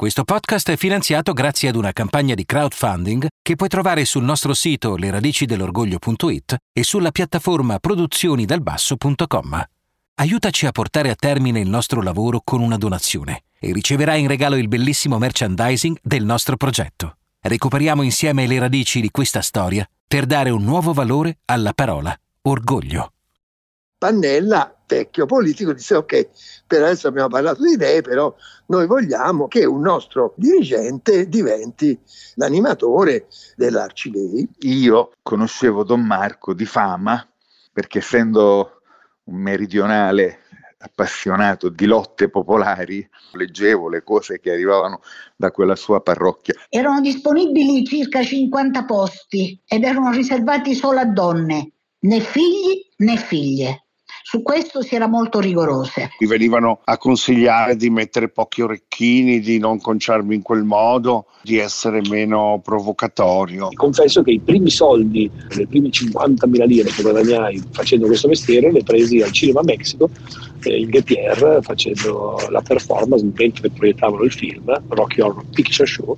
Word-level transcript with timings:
Questo 0.00 0.24
podcast 0.24 0.70
è 0.70 0.78
finanziato 0.78 1.34
grazie 1.34 1.68
ad 1.68 1.76
una 1.76 1.92
campagna 1.92 2.34
di 2.34 2.46
crowdfunding 2.46 3.26
che 3.42 3.54
puoi 3.54 3.68
trovare 3.68 4.06
sul 4.06 4.24
nostro 4.24 4.54
sito 4.54 4.96
leradicidelorgoglio.it 4.96 6.56
e 6.72 6.82
sulla 6.82 7.10
piattaforma 7.10 7.78
produzionidalbasso.com. 7.78 9.62
Aiutaci 10.14 10.64
a 10.64 10.72
portare 10.72 11.10
a 11.10 11.14
termine 11.14 11.60
il 11.60 11.68
nostro 11.68 12.00
lavoro 12.00 12.40
con 12.42 12.62
una 12.62 12.78
donazione 12.78 13.42
e 13.58 13.74
riceverai 13.74 14.22
in 14.22 14.28
regalo 14.28 14.56
il 14.56 14.68
bellissimo 14.68 15.18
merchandising 15.18 15.98
del 16.02 16.24
nostro 16.24 16.56
progetto. 16.56 17.18
Recuperiamo 17.38 18.00
insieme 18.00 18.46
le 18.46 18.58
radici 18.58 19.02
di 19.02 19.10
questa 19.10 19.42
storia 19.42 19.86
per 20.08 20.24
dare 20.24 20.48
un 20.48 20.64
nuovo 20.64 20.94
valore 20.94 21.40
alla 21.44 21.74
parola 21.74 22.18
orgoglio. 22.40 23.12
Pannella, 23.98 24.79
vecchio 24.90 25.26
politico, 25.26 25.72
disse 25.72 25.94
ok, 25.94 26.28
per 26.66 26.82
adesso 26.82 27.08
abbiamo 27.08 27.28
parlato 27.28 27.62
di 27.62 27.76
lei, 27.76 28.02
però 28.02 28.34
noi 28.66 28.86
vogliamo 28.86 29.46
che 29.46 29.64
un 29.64 29.80
nostro 29.80 30.34
dirigente 30.36 31.28
diventi 31.28 31.98
l'animatore 32.34 33.28
dell'Arcilei. 33.56 34.48
Io 34.60 35.12
conoscevo 35.22 35.84
Don 35.84 36.04
Marco 36.04 36.52
di 36.54 36.66
fama 36.66 37.24
perché 37.72 37.98
essendo 37.98 38.82
un 39.24 39.36
meridionale 39.36 40.40
appassionato 40.82 41.68
di 41.68 41.84
lotte 41.84 42.30
popolari, 42.30 43.06
leggevo 43.32 43.88
le 43.88 44.02
cose 44.02 44.40
che 44.40 44.50
arrivavano 44.50 45.02
da 45.36 45.50
quella 45.50 45.76
sua 45.76 46.00
parrocchia. 46.00 46.54
Erano 46.68 47.00
disponibili 47.00 47.84
circa 47.84 48.22
50 48.22 48.84
posti 48.86 49.60
ed 49.66 49.84
erano 49.84 50.10
riservati 50.10 50.74
solo 50.74 51.00
a 51.00 51.04
donne, 51.04 51.72
né 52.00 52.20
figli 52.20 52.88
né 52.96 53.16
figlie. 53.16 53.84
Su 54.22 54.42
questo 54.42 54.82
si 54.82 54.94
era 54.94 55.06
molto 55.06 55.40
rigorose. 55.40 56.10
Mi 56.18 56.26
venivano 56.26 56.80
a 56.84 56.96
consigliare 56.98 57.76
di 57.76 57.90
mettere 57.90 58.28
pochi 58.28 58.62
orecchini, 58.62 59.40
di 59.40 59.58
non 59.58 59.80
conciarmi 59.80 60.34
in 60.34 60.42
quel 60.42 60.62
modo, 60.62 61.26
di 61.42 61.58
essere 61.58 62.00
meno 62.08 62.60
provocatorio. 62.62 63.68
Confesso 63.74 64.22
che 64.22 64.32
i 64.32 64.40
primi 64.40 64.70
soldi, 64.70 65.30
le 65.56 65.66
prime 65.66 65.88
50.000 65.88 66.66
lire 66.66 66.90
che 66.90 67.02
guadagnai 67.02 67.62
facendo 67.72 68.06
questo 68.06 68.28
mestiere, 68.28 68.70
le 68.70 68.82
presi 68.82 69.20
al 69.20 69.32
Cinema 69.32 69.62
Mexico, 69.62 70.08
eh, 70.62 70.80
in 70.80 70.90
Getier, 70.90 71.58
facendo 71.62 72.38
la 72.50 72.60
performance 72.60 73.24
mentre 73.34 73.70
proiettavano 73.70 74.22
il 74.22 74.32
film 74.32 74.82
Rocky 74.88 75.20
Horror 75.20 75.44
Picture 75.52 75.86
Show. 75.86 76.16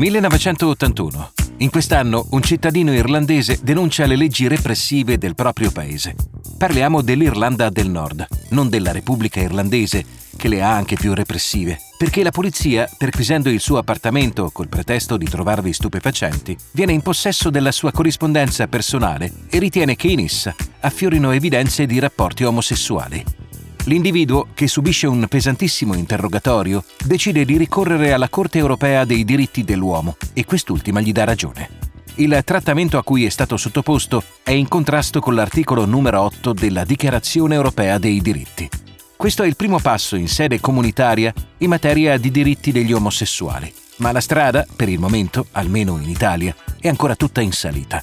1981. 0.00 1.32
In 1.58 1.68
quest'anno 1.68 2.26
un 2.30 2.42
cittadino 2.42 2.90
irlandese 2.90 3.58
denuncia 3.62 4.06
le 4.06 4.16
leggi 4.16 4.48
repressive 4.48 5.18
del 5.18 5.34
proprio 5.34 5.70
paese. 5.70 6.16
Parliamo 6.56 7.02
dell'Irlanda 7.02 7.68
del 7.68 7.90
Nord, 7.90 8.26
non 8.48 8.70
della 8.70 8.92
Repubblica 8.92 9.40
Irlandese, 9.40 10.02
che 10.38 10.48
le 10.48 10.62
ha 10.62 10.74
anche 10.74 10.96
più 10.96 11.12
repressive, 11.12 11.78
perché 11.98 12.22
la 12.22 12.30
polizia, 12.30 12.88
perquisendo 12.96 13.50
il 13.50 13.60
suo 13.60 13.76
appartamento 13.76 14.48
col 14.50 14.68
pretesto 14.68 15.18
di 15.18 15.28
trovarvi 15.28 15.74
stupefacenti, 15.74 16.56
viene 16.72 16.92
in 16.92 17.02
possesso 17.02 17.50
della 17.50 17.70
sua 17.70 17.92
corrispondenza 17.92 18.68
personale 18.68 19.30
e 19.50 19.58
ritiene 19.58 19.96
che 19.96 20.08
in 20.08 20.20
essa 20.20 20.54
affiorino 20.80 21.32
evidenze 21.32 21.84
di 21.84 21.98
rapporti 21.98 22.44
omosessuali. 22.44 23.49
L'individuo, 23.84 24.48
che 24.52 24.68
subisce 24.68 25.06
un 25.06 25.26
pesantissimo 25.26 25.94
interrogatorio, 25.94 26.84
decide 27.04 27.44
di 27.44 27.56
ricorrere 27.56 28.12
alla 28.12 28.28
Corte 28.28 28.58
europea 28.58 29.04
dei 29.04 29.24
diritti 29.24 29.64
dell'uomo 29.64 30.16
e 30.34 30.44
quest'ultima 30.44 31.00
gli 31.00 31.12
dà 31.12 31.24
ragione. 31.24 31.68
Il 32.16 32.42
trattamento 32.44 32.98
a 32.98 33.02
cui 33.02 33.24
è 33.24 33.30
stato 33.30 33.56
sottoposto 33.56 34.22
è 34.42 34.50
in 34.50 34.68
contrasto 34.68 35.20
con 35.20 35.34
l'articolo 35.34 35.86
numero 35.86 36.20
8 36.20 36.52
della 36.52 36.84
Dichiarazione 36.84 37.54
europea 37.54 37.98
dei 37.98 38.20
diritti. 38.20 38.68
Questo 39.16 39.42
è 39.42 39.46
il 39.46 39.56
primo 39.56 39.78
passo 39.78 40.16
in 40.16 40.28
sede 40.28 40.60
comunitaria 40.60 41.32
in 41.58 41.68
materia 41.68 42.18
di 42.18 42.30
diritti 42.30 42.72
degli 42.72 42.92
omosessuali, 42.92 43.72
ma 43.96 44.12
la 44.12 44.20
strada, 44.20 44.66
per 44.76 44.88
il 44.88 44.98
momento, 44.98 45.46
almeno 45.52 45.98
in 45.98 46.08
Italia, 46.08 46.54
è 46.78 46.88
ancora 46.88 47.16
tutta 47.16 47.40
in 47.40 47.52
salita. 47.52 48.02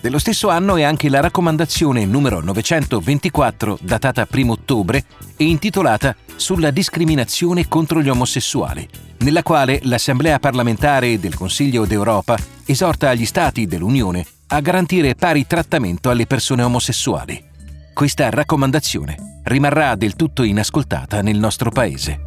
Dello 0.00 0.18
stesso 0.20 0.48
anno 0.48 0.76
è 0.76 0.84
anche 0.84 1.08
la 1.08 1.18
raccomandazione 1.20 2.06
numero 2.06 2.40
924, 2.40 3.78
datata 3.82 4.28
1 4.30 4.52
ottobre, 4.52 5.04
e 5.36 5.44
intitolata 5.44 6.14
Sulla 6.36 6.70
discriminazione 6.70 7.66
contro 7.66 8.00
gli 8.00 8.08
omosessuali, 8.08 8.88
nella 9.18 9.42
quale 9.42 9.80
l'Assemblea 9.82 10.38
parlamentare 10.38 11.18
del 11.18 11.34
Consiglio 11.34 11.84
d'Europa 11.84 12.38
esorta 12.64 13.12
gli 13.14 13.26
Stati 13.26 13.66
dell'Unione 13.66 14.24
a 14.48 14.60
garantire 14.60 15.16
pari 15.16 15.48
trattamento 15.48 16.10
alle 16.10 16.26
persone 16.26 16.62
omosessuali. 16.62 17.44
Questa 17.92 18.30
raccomandazione 18.30 19.40
rimarrà 19.42 19.96
del 19.96 20.14
tutto 20.14 20.44
inascoltata 20.44 21.22
nel 21.22 21.38
nostro 21.38 21.70
Paese. 21.70 22.20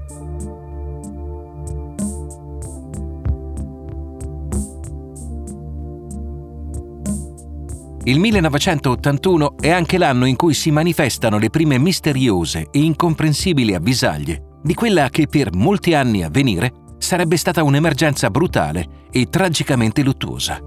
Il 8.04 8.20
1981 8.20 9.58
è 9.60 9.70
anche 9.70 10.00
l'anno 10.00 10.26
in 10.26 10.36
cui 10.36 10.56
si 10.56 10.72
manifestano 10.72 11.38
le 11.38 11.52
prime 11.52 11.78
misteriose 11.78 12.68
e 12.72 12.80
incomprensibili 12.80 13.76
avvisaglie 13.76 14.58
di 14.64 14.74
quella 14.74 15.10
che 15.10 15.28
per 15.28 15.54
molti 15.54 15.94
anni 15.94 16.24
a 16.24 16.30
venire 16.30 16.74
sarebbe 16.98 17.38
stata 17.38 17.64
un'emergenza 17.64 18.30
brutale 18.30 19.08
e 19.12 19.28
tragicamente 19.30 20.02
luttuosa. 20.02 20.60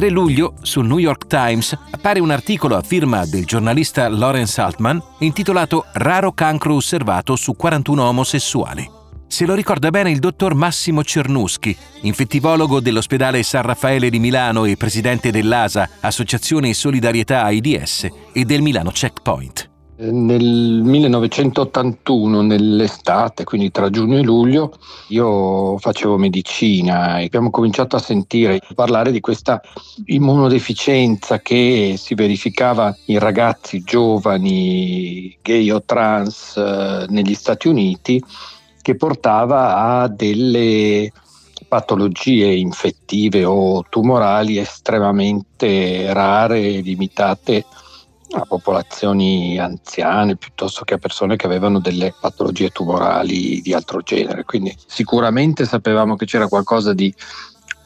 3 0.00 0.08
luglio 0.08 0.54
sul 0.62 0.86
New 0.86 0.96
York 0.96 1.26
Times 1.26 1.76
appare 1.90 2.20
un 2.20 2.30
articolo 2.30 2.74
a 2.74 2.80
firma 2.80 3.26
del 3.26 3.44
giornalista 3.44 4.08
Lawrence 4.08 4.58
Altman 4.58 4.98
intitolato 5.18 5.84
Raro 5.92 6.32
cancro 6.32 6.76
osservato 6.76 7.36
su 7.36 7.54
41 7.54 8.02
omosessuali. 8.02 8.90
Se 9.26 9.44
lo 9.44 9.52
ricorda 9.52 9.90
bene 9.90 10.10
il 10.10 10.18
dottor 10.18 10.54
Massimo 10.54 11.04
Cernuschi, 11.04 11.76
infettivologo 12.00 12.80
dell'ospedale 12.80 13.42
San 13.42 13.60
Raffaele 13.60 14.08
di 14.08 14.18
Milano 14.18 14.64
e 14.64 14.78
presidente 14.78 15.30
dell'ASA, 15.30 15.86
Associazione 16.00 16.72
Solidarietà 16.72 17.42
AIDS, 17.42 18.08
e 18.32 18.44
del 18.46 18.62
Milano 18.62 18.92
Checkpoint. 18.92 19.69
Nel 20.02 20.80
1981, 20.82 22.40
nell'estate, 22.40 23.44
quindi 23.44 23.70
tra 23.70 23.90
giugno 23.90 24.16
e 24.16 24.22
luglio, 24.22 24.72
io 25.08 25.76
facevo 25.76 26.16
medicina 26.16 27.18
e 27.18 27.26
abbiamo 27.26 27.50
cominciato 27.50 27.96
a 27.96 27.98
sentire 27.98 28.60
parlare 28.74 29.12
di 29.12 29.20
questa 29.20 29.60
immunodeficienza 30.06 31.40
che 31.40 31.96
si 31.98 32.14
verificava 32.14 32.96
in 33.06 33.18
ragazzi 33.18 33.82
giovani, 33.82 35.36
gay 35.42 35.70
o 35.70 35.82
trans 35.84 36.56
eh, 36.56 37.04
negli 37.10 37.34
Stati 37.34 37.68
Uniti, 37.68 38.24
che 38.80 38.96
portava 38.96 40.00
a 40.00 40.08
delle 40.08 41.12
patologie 41.68 42.54
infettive 42.54 43.44
o 43.44 43.84
tumorali 43.86 44.56
estremamente 44.56 46.10
rare 46.14 46.58
e 46.58 46.80
limitate 46.80 47.66
a 48.32 48.44
popolazioni 48.46 49.58
anziane 49.58 50.36
piuttosto 50.36 50.84
che 50.84 50.94
a 50.94 50.98
persone 50.98 51.36
che 51.36 51.46
avevano 51.46 51.80
delle 51.80 52.14
patologie 52.18 52.70
tumorali 52.70 53.60
di 53.60 53.72
altro 53.72 54.00
genere. 54.02 54.44
Quindi 54.44 54.74
sicuramente 54.86 55.64
sapevamo 55.64 56.16
che 56.16 56.26
c'era 56.26 56.46
qualcosa 56.46 56.92
di 56.92 57.12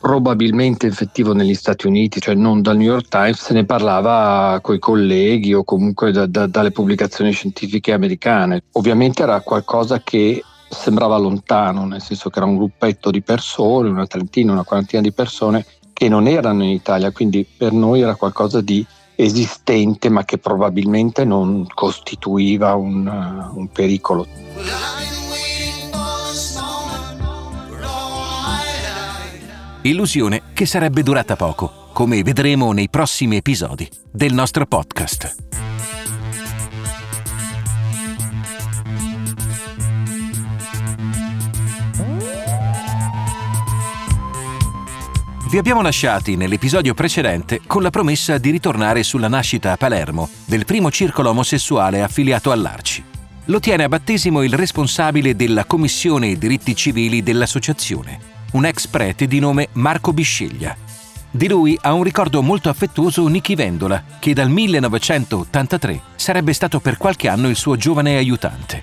probabilmente 0.05 0.87
effettivo 0.87 1.33
negli 1.33 1.55
Stati 1.55 1.87
Uniti, 1.87 2.21
cioè 2.21 2.35
non 2.35 2.61
dal 2.61 2.77
New 2.77 2.91
York 2.91 3.09
Times, 3.09 3.41
se 3.41 3.55
ne 3.55 3.65
parlava 3.65 4.59
coi 4.61 4.79
colleghi 4.79 5.55
o 5.55 5.65
comunque 5.65 6.13
da, 6.13 6.27
da, 6.27 6.47
dalle 6.47 6.73
pubblicazioni 6.73 7.33
scientifiche 7.33 7.95
americane. 7.95 8.65
Ovviamente 8.73 9.23
era 9.23 9.41
qualcosa 9.41 10.03
che 10.03 10.45
sembrava 10.69 11.17
lontano, 11.17 11.87
nel 11.87 12.03
senso 12.03 12.29
che 12.29 12.39
era 12.39 12.47
un 12.47 12.57
gruppetto 12.57 13.11
di 13.11 13.23
persone, 13.23 13.89
una 13.89 14.07
trentina, 14.07 14.53
una 14.53 14.65
quarantina 14.65 15.01
di 15.01 15.13
persone 15.13 15.65
che 15.95 16.11
non 16.11 16.27
erano 16.27 16.65
in 16.65 16.71
Italia, 16.71 17.11
quindi 17.11 17.47
per 17.57 17.73
noi 17.73 18.03
era 18.03 18.15
qualcosa 18.15 18.61
di 18.61 18.85
esistente 19.17 20.09
ma 20.09 20.25
che 20.25 20.39
probabilmente 20.39 21.25
non 21.25 21.67
costituiva 21.73 22.75
un, 22.75 23.07
uh, 23.07 23.59
un 23.59 23.69
pericolo. 23.69 24.27
Illusione 29.83 30.43
che 30.55 30.65
sarebbe 30.65 31.03
durata 31.03 31.37
poco, 31.37 31.89
come 31.93 32.23
vedremo 32.23 32.73
nei 32.73 32.89
prossimi 32.89 33.37
episodi 33.37 33.89
del 34.11 34.33
nostro 34.33 34.65
podcast. 34.65 35.37
Vi 45.55 45.61
abbiamo 45.61 45.83
lasciati 45.83 46.35
nell'episodio 46.35 46.95
precedente 46.95 47.61
con 47.65 47.81
la 47.81 47.91
promessa 47.91 48.39
di 48.39 48.51
ritornare 48.51 49.05
sulla 49.05 49.29
nascita 49.29 49.71
a 49.71 49.77
Palermo 49.77 50.29
del 50.47 50.65
primo 50.65 50.91
circolo 50.91 51.31
omosessuale 51.31 52.03
affiliato 52.03 52.51
all'Arci. 52.51 53.05
lo 53.45 53.61
tiene 53.61 53.85
a 53.85 53.89
battesimo 53.89 54.43
il 54.43 54.53
responsabile 54.53 55.37
della 55.37 55.65
Commissione 55.65 56.37
Diritti 56.39 56.75
Civili 56.75 57.23
dell'associazione, 57.23 58.19
un 58.55 58.67
ex 58.67 58.89
prete 58.89 59.29
di 59.29 59.39
nome 59.39 59.69
Marco 59.75 60.13
Bisceglia. 60.13 60.77
Di 61.31 61.47
lui 61.47 61.79
ha 61.81 61.93
un 61.93 62.03
ricordo 62.03 62.43
molto 62.43 62.69
affettuoso 62.69 63.25
Nichi 63.29 63.55
Vendola, 63.55 64.03
che 64.19 64.35
dal 64.35 64.51
1983 64.51 66.01
sarebbe 66.17 66.53
stato 66.53 66.81
per 66.81 66.97
qualche 66.97 67.29
anno 67.29 67.49
il 67.49 67.55
suo 67.55 67.77
giovane 67.77 68.17
aiutante. 68.17 68.83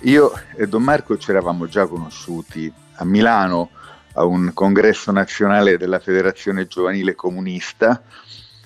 Io 0.00 0.34
e 0.54 0.68
Don 0.68 0.82
Marco 0.82 1.16
ci 1.16 1.30
eravamo 1.30 1.66
già 1.66 1.86
conosciuti 1.86 2.70
a 2.96 3.06
Milano 3.06 3.70
a 4.20 4.24
un 4.24 4.52
congresso 4.52 5.10
nazionale 5.12 5.78
della 5.78 5.98
Federazione 5.98 6.66
Giovanile 6.66 7.14
Comunista. 7.14 8.02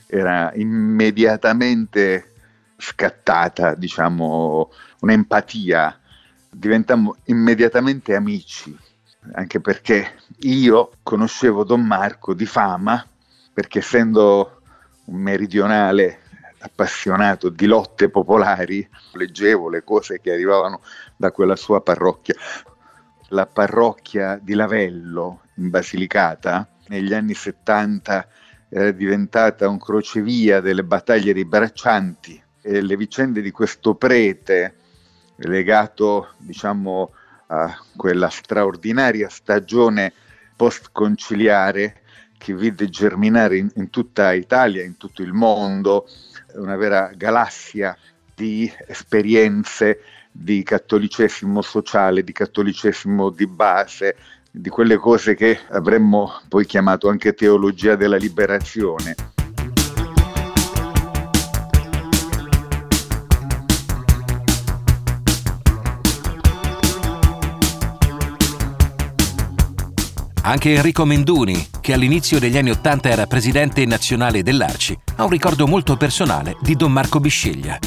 Era 0.07 0.53
immediatamente 0.55 2.33
scattata, 2.77 3.75
diciamo, 3.75 4.71
un'empatia. 5.01 5.99
Diventammo 6.51 7.17
immediatamente 7.25 8.15
amici, 8.15 8.77
anche 9.33 9.61
perché 9.61 10.15
io 10.41 10.91
conoscevo 11.03 11.65
Don 11.65 11.85
Marco 11.85 12.35
di 12.35 12.47
fama, 12.47 13.05
perché 13.53 13.79
essendo 13.79 14.61
un 15.07 15.21
meridionale 15.21 16.21
appassionato 16.59 17.49
di 17.49 17.67
lotte 17.67 18.09
popolari, 18.09 18.89
leggevo 19.13 19.69
le 19.69 19.85
cose 19.85 20.21
che 20.21 20.33
arrivavano 20.33 20.81
da 21.17 21.31
quella 21.31 21.57
sua 21.57 21.81
parrocchia. 21.81 22.35
La 23.29 23.47
parrocchia 23.47 24.39
di 24.41 24.55
Lavello, 24.55 25.41
in 25.57 25.71
Basilicata, 25.71 26.69
negli 26.89 27.15
anni 27.15 27.35
70 27.35 28.29
era 28.69 28.91
diventata 28.91 29.69
un 29.69 29.79
crocevia 29.79 30.61
delle 30.61 30.85
battaglie 30.85 31.33
dei 31.33 31.45
braccianti. 31.45 32.43
E 32.61 32.81
le 32.81 32.97
vicende 32.97 33.41
di 33.41 33.51
questo 33.51 33.95
prete 33.95 34.75
legato 35.37 36.35
diciamo 36.39 37.13
a 37.49 37.77
quella 37.97 38.29
straordinaria 38.31 39.29
stagione 39.29 40.13
post-conciliare 40.57 42.01
che 42.39 42.55
vide 42.55 42.89
germinare 42.89 43.59
in, 43.59 43.71
in 43.77 43.91
tutta 43.91 44.33
Italia, 44.33 44.83
in 44.83 44.97
tutto 44.97 45.23
il 45.23 45.33
mondo, 45.33 46.07
una 46.55 46.77
vera 46.77 47.11
galassia 47.15 47.97
di 48.35 48.71
esperienze 48.87 50.01
di 50.31 50.63
cattolicesimo 50.63 51.63
sociale, 51.63 52.25
di 52.25 52.33
cattolicesimo 52.33 53.31
di 53.31 53.47
base, 53.47 54.17
di 54.57 54.71
quelle 54.71 54.99
cose 54.99 55.35
che 55.35 55.59
avremmo 55.71 56.31
poi 56.49 56.65
chiamato 56.65 57.09
anche 57.09 57.35
teologia 57.35 57.97
della 57.97 58.17
liberazione. 58.17 59.17
Anche 70.43 70.75
Enrico 70.75 71.05
Menduni, 71.05 71.67
che 71.81 71.93
all'inizio 71.93 72.39
degli 72.39 72.57
anni 72.57 72.71
Ottanta 72.71 73.09
era 73.09 73.27
presidente 73.27 73.85
nazionale 73.87 74.45
dell'Arci, 74.45 74.97
ha 75.17 75.25
un 75.25 75.31
ricordo 75.31 75.67
molto 75.67 75.97
personale 75.97 76.57
di 76.61 76.77
Don 76.77 76.93
Marco 76.93 77.19
Bisceglia. 77.19 77.79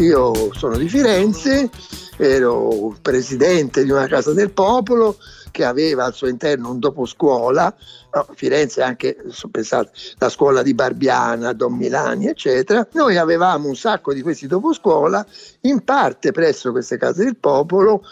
Io 0.00 0.54
sono 0.54 0.78
di 0.78 0.88
Firenze, 0.88 1.68
ero 2.16 2.96
presidente 3.02 3.84
di 3.84 3.90
una 3.90 4.06
casa 4.06 4.32
del 4.32 4.50
popolo 4.50 5.18
che 5.50 5.62
aveva 5.62 6.06
al 6.06 6.14
suo 6.14 6.26
interno 6.26 6.70
un 6.70 6.78
doposcuola, 6.78 7.74
no, 8.14 8.26
Firenze 8.34 8.80
anche, 8.80 9.18
pensate, 9.50 9.90
la 10.16 10.30
scuola 10.30 10.62
di 10.62 10.72
Barbiana, 10.72 11.52
Don 11.52 11.74
Milani, 11.74 12.28
eccetera. 12.28 12.88
Noi 12.92 13.18
avevamo 13.18 13.68
un 13.68 13.76
sacco 13.76 14.14
di 14.14 14.22
questi 14.22 14.46
doposcuola, 14.46 15.24
in 15.62 15.84
parte 15.84 16.32
presso 16.32 16.70
queste 16.70 16.96
case 16.96 17.24
del 17.24 17.36
popolo 17.36 18.02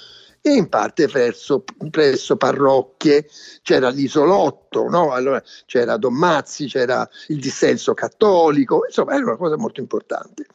e 0.48 0.56
in 0.56 0.68
parte 0.68 1.06
presso, 1.08 1.64
presso 1.90 2.36
parrocchie. 2.36 3.28
C'era 3.62 3.90
l'isolotto, 3.90 4.88
no? 4.88 5.12
allora 5.12 5.42
c'era 5.66 5.96
Don 5.96 6.14
Mazzi, 6.14 6.66
c'era 6.66 7.08
il 7.28 7.38
dissenso 7.38 7.94
cattolico, 7.94 8.84
insomma 8.86 9.14
era 9.14 9.24
una 9.24 9.36
cosa 9.36 9.56
molto 9.56 9.80
importante. 9.80 10.46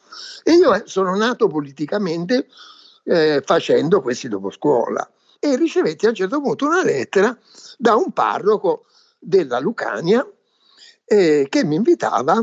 E 0.42 0.52
io 0.52 0.82
sono 0.86 1.14
nato 1.16 1.46
politicamente 1.46 2.48
eh, 3.04 3.42
facendo 3.44 4.00
questi 4.00 4.28
doposcuola 4.28 5.08
e 5.38 5.56
ricevetti 5.56 6.06
a 6.06 6.08
un 6.08 6.14
certo 6.14 6.40
punto 6.40 6.66
una 6.66 6.82
lettera 6.82 7.36
da 7.76 7.94
un 7.94 8.12
parroco 8.12 8.86
della 9.18 9.58
Lucania 9.58 10.26
eh, 11.04 11.46
che 11.48 11.64
mi 11.64 11.76
invitava 11.76 12.42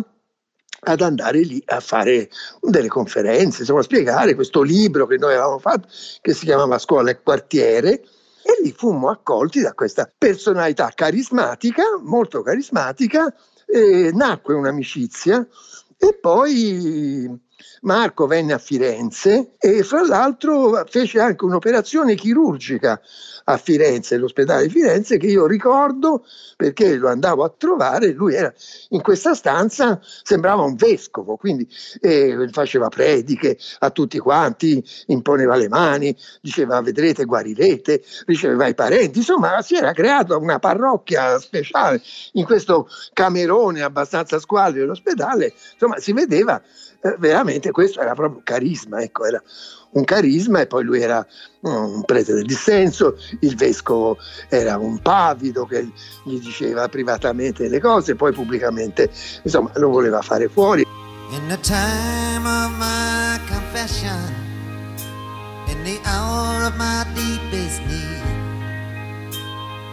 ad 0.83 1.01
andare 1.01 1.39
lì 1.39 1.62
a 1.66 1.80
fare 1.80 2.30
delle 2.62 2.88
conferenze, 2.88 3.62
insomma, 3.62 3.80
a 3.80 3.83
spiegare 3.83 4.36
questo 4.36 4.62
libro 4.62 5.06
che 5.06 5.18
noi 5.18 5.33
avevamo 5.33 5.60
fatto, 5.60 5.88
che 6.22 6.33
si 6.33 6.45
chiamava 6.45 6.80
Scuola 6.80 7.12
e 7.12 7.22
Quartiere, 7.22 8.01
e 8.44 8.62
lì 8.63 8.74
fummo 8.75 9.10
accolti 9.10 9.62
da 9.62 9.74
questa 9.74 10.10
personalità 10.18 10.92
carismatica, 10.95 11.83
molto 12.01 12.42
carismatica, 12.42 13.33
e 13.66 14.12
nacque 14.13 14.54
un'amicizia 14.54 15.48
e 15.98 16.18
poi 16.19 17.30
Marco 17.81 18.28
venne 18.28 18.54
a 18.54 18.58
Firenze 18.58 19.54
e 19.58 19.84
fra 19.84 20.06
l'altro 20.06 20.84
fece 20.88 21.19
anche 21.19 21.46
un'operazione 21.46 22.16
chirurgica 22.16 23.02
a 23.46 23.58
Firenze, 23.58 24.18
l'ospedale 24.18 24.68
di 24.68 24.69
Firenze, 24.69 25.18
che 25.18 25.28
io 25.28 25.48
ricordo 25.48 26.25
perché 26.56 26.96
lo 26.96 27.10
andavo 27.10 27.44
a 27.44 27.54
trovare, 27.56 28.12
lui 28.12 28.36
era 28.36 28.54
in 28.90 29.02
questa 29.02 29.34
stanza, 29.34 30.00
sembrava 30.24 30.62
un 30.63 30.75
vescovo, 30.75 31.38
quindi 31.38 31.68
eh, 32.00 32.50
faceva 32.52 32.90
prediche 32.90 33.58
a 33.80 33.90
tutti 33.90 34.19
quanti, 34.19 34.84
imponeva 35.08 35.56
le 35.56 35.69
mani, 35.69 36.16
diceva 36.40 36.81
vedrete, 36.81 37.25
guarirete, 37.25 38.04
riceveva 38.25 38.68
i 38.68 38.75
parenti, 38.75 39.19
insomma 39.19 39.62
si 39.62 39.75
era 39.75 39.92
creata 39.94 40.38
una 40.38 40.60
parrocchia 40.60 41.40
speciale 41.40 42.02
in 42.34 42.46
questo 42.46 42.88
camerone 43.13 43.81
abbastanza 43.81 44.40
squallido 44.40 44.81
dell'ospedale, 44.81 45.54
insomma 45.74 45.98
si 45.98 46.13
vedeva 46.13 46.62
eh, 47.03 47.15
veramente 47.18 47.71
questo 47.71 48.00
era 48.00 48.13
proprio 48.13 48.42
carisma, 48.44 49.01
ecco, 49.01 49.25
era 49.25 49.42
un 49.92 50.03
carisma 50.03 50.62
e 50.62 50.68
poi 50.68 50.83
lui 50.83 51.01
era 51.01 51.25
un 51.62 52.03
prete 52.06 52.33
del 52.33 52.45
dissenso, 52.45 53.18
il 53.39 53.56
vescovo 53.56 54.18
era 54.50 54.77
un 54.77 55.00
pavido 55.00 55.65
che 55.65 55.92
gli 56.24 56.39
diceva 56.39 56.88
privatamente 56.88 57.68
le 57.68 57.80
cose, 57.80 58.15
poi 58.15 58.31
pubblicamente 58.31 59.09
insomma 59.44 59.71
lo 59.75 59.89
voleva 59.89 60.21
fare 60.21 60.48
fuori. 60.48 60.86
In 61.31 61.48
the 61.48 61.57
time 61.62 62.45
of 62.45 62.71
my 62.77 63.39
confession, 63.48 64.33
in 65.67 65.84
the 65.84 66.00
hour 66.05 66.65
of 66.65 66.75
my 66.77 67.05
deepest 67.15 67.81
need, 67.88 68.22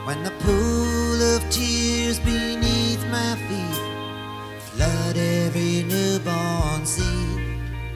when 0.04 0.22
the 0.24 0.32
pool 0.44 1.36
of 1.36 1.48
tears 1.48 2.18
beneath 2.20 2.67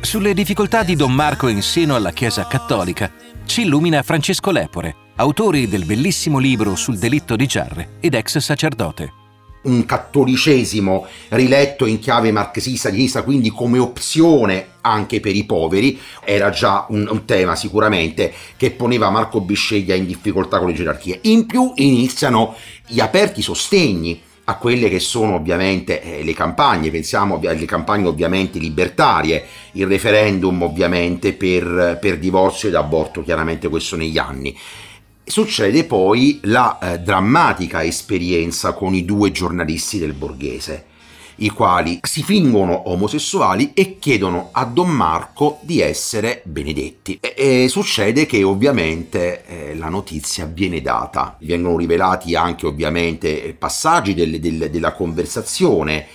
Sulle 0.00 0.34
difficoltà 0.34 0.82
di 0.82 0.94
Don 0.94 1.12
Marco 1.12 1.48
in 1.48 1.62
seno 1.62 1.94
alla 1.94 2.10
Chiesa 2.10 2.46
cattolica 2.46 3.10
ci 3.46 3.62
illumina 3.62 4.02
Francesco 4.02 4.50
Lepore, 4.50 4.94
autore 5.16 5.68
del 5.68 5.84
bellissimo 5.84 6.38
libro 6.38 6.76
sul 6.76 6.98
delitto 6.98 7.34
di 7.36 7.46
Giarre 7.46 7.96
ed 8.00 8.14
ex 8.14 8.38
sacerdote 8.38 9.20
un 9.62 9.84
cattolicesimo 9.84 11.06
riletto 11.28 11.86
in 11.86 11.98
chiave 11.98 12.32
marxista 12.32 12.88
leninista 12.88 13.22
quindi 13.22 13.50
come 13.50 13.78
opzione 13.78 14.70
anche 14.80 15.20
per 15.20 15.36
i 15.36 15.44
poveri, 15.44 15.98
era 16.24 16.50
già 16.50 16.86
un, 16.88 17.06
un, 17.08 17.24
tema 17.24 17.54
sicuramente 17.54 18.32
che 18.56 18.72
poneva 18.72 19.10
Marco 19.10 19.40
Bisceglia 19.40 19.94
in 19.94 20.06
difficoltà 20.06 20.58
con 20.58 20.68
le 20.68 20.74
gerarchie. 20.74 21.20
In 21.22 21.46
più 21.46 21.72
iniziano 21.76 22.56
gli 22.86 22.98
aperti 22.98 23.42
sostegni 23.42 24.20
a 24.44 24.56
quelle 24.56 24.88
che 24.88 24.98
sono 24.98 25.34
ovviamente 25.34 26.02
eh, 26.02 26.22
le 26.24 26.34
campagne, 26.34 26.90
pensiamo 26.90 27.40
alle 27.42 27.64
campagne 27.64 28.08
ovviamente 28.08 28.58
libertarie, 28.58 29.44
il 29.72 29.86
referendum 29.86 30.62
ovviamente 30.62 31.32
per, 31.32 31.98
per 32.00 32.18
divorzio 32.18 32.68
ed 32.68 32.74
aborto, 32.74 33.22
chiaramente 33.22 33.68
questo 33.68 33.96
negli 33.96 34.18
anni. 34.18 34.56
Succede 35.24 35.84
poi 35.84 36.40
la 36.44 36.78
eh, 36.78 36.98
drammatica 36.98 37.84
esperienza 37.84 38.72
con 38.72 38.94
i 38.94 39.04
due 39.04 39.30
giornalisti 39.30 39.98
del 39.98 40.14
Borghese 40.14 40.90
i 41.44 41.50
quali 41.50 42.00
si 42.02 42.22
fingono 42.22 42.90
omosessuali 42.90 43.72
e 43.74 43.98
chiedono 43.98 44.50
a 44.52 44.64
Don 44.64 44.90
Marco 44.90 45.58
di 45.62 45.80
essere 45.80 46.42
benedetti. 46.44 47.18
E, 47.20 47.64
e 47.64 47.68
succede 47.68 48.26
che 48.26 48.42
ovviamente 48.42 49.44
eh, 49.46 49.74
la 49.74 49.88
notizia 49.88 50.46
viene 50.46 50.80
data, 50.80 51.36
vengono 51.40 51.76
rivelati 51.76 52.34
anche 52.34 52.66
ovviamente 52.66 53.54
passaggi 53.58 54.14
del, 54.14 54.40
del, 54.40 54.70
della 54.70 54.92
conversazione 54.92 56.06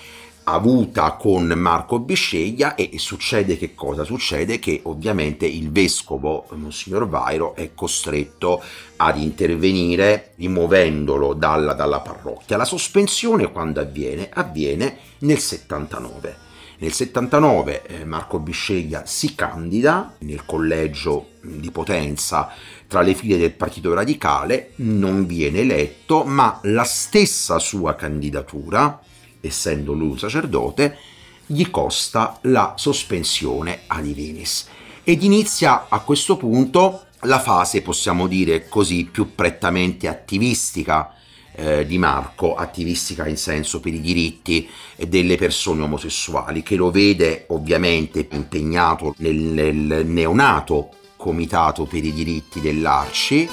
avuta 0.50 1.12
con 1.14 1.46
Marco 1.46 2.00
Bisceglia 2.00 2.76
e 2.76 2.92
succede 2.98 3.58
che 3.58 3.76
cosa? 3.76 4.06
Succede 4.06 4.60
che 4.60 4.80
ovviamente 4.84 5.46
il 5.46 5.72
vescovo 5.72 6.46
Monsignor 6.52 7.08
Vairo 7.08 7.54
è 7.54 7.72
costretto 7.74 8.64
ad 8.96 9.18
intervenire 9.18 10.32
rimuovendolo 10.38 11.34
dalla, 11.34 11.74
dalla 11.74 12.00
parrocchia. 12.00 12.56
La 12.56 12.64
sospensione 12.64 13.52
quando 13.52 13.82
avviene? 13.82 14.30
Avviene 14.32 14.98
nel 15.20 15.40
79 15.40 16.38
Nel 16.78 16.94
79 16.94 17.84
eh, 17.86 18.06
Marco 18.06 18.40
Bisceglia 18.40 19.06
si 19.06 19.36
candida 19.36 20.16
nel 20.20 20.46
collegio 20.46 21.32
di 21.42 21.72
Potenza 21.72 22.50
tra 22.88 23.02
le 23.02 23.16
file 23.16 23.38
del 23.38 23.52
Partito 23.52 23.94
Radicale, 23.94 24.72
non 24.78 25.26
viene 25.26 25.60
eletto, 25.60 26.24
ma 26.24 26.60
la 26.64 26.86
stessa 26.86 27.60
sua 27.60 27.96
candidatura, 27.96 29.02
essendo 29.48 29.94
lui 29.94 30.10
un 30.10 30.20
sacerdote, 30.20 30.98
gli 31.46 31.70
costa 31.70 32.38
la 32.44 32.74
sospensione 32.78 33.82
a 33.88 34.02
divinis. 34.02 34.68
Ed 35.04 35.24
inizia 35.24 35.88
a 35.90 36.00
questo 36.00 36.36
punto 36.38 37.06
la 37.22 37.40
fase, 37.40 37.82
possiamo 37.82 38.28
dire 38.28 38.68
così, 38.68 39.06
più 39.06 39.34
prettamente 39.34 40.08
attivistica 40.08 41.14
eh, 41.56 41.86
di 41.86 41.98
Marco, 41.98 42.56
attivistica 42.56 43.28
in 43.28 43.38
senso 43.38 43.80
per 43.80 43.94
i 43.94 44.02
diritti 44.02 44.70
delle 45.08 45.38
persone 45.38 45.82
omosessuali, 45.82 46.62
che 46.62 46.76
lo 46.76 46.92
vede 46.92 47.46
ovviamente 47.50 48.28
impegnato 48.32 49.16
nel, 49.18 49.36
nel 49.36 50.06
neonato 50.06 50.92
Comitato 51.18 51.86
per 51.86 52.06
i 52.06 52.14
diritti 52.14 52.62
dell'Arci. 52.62 53.50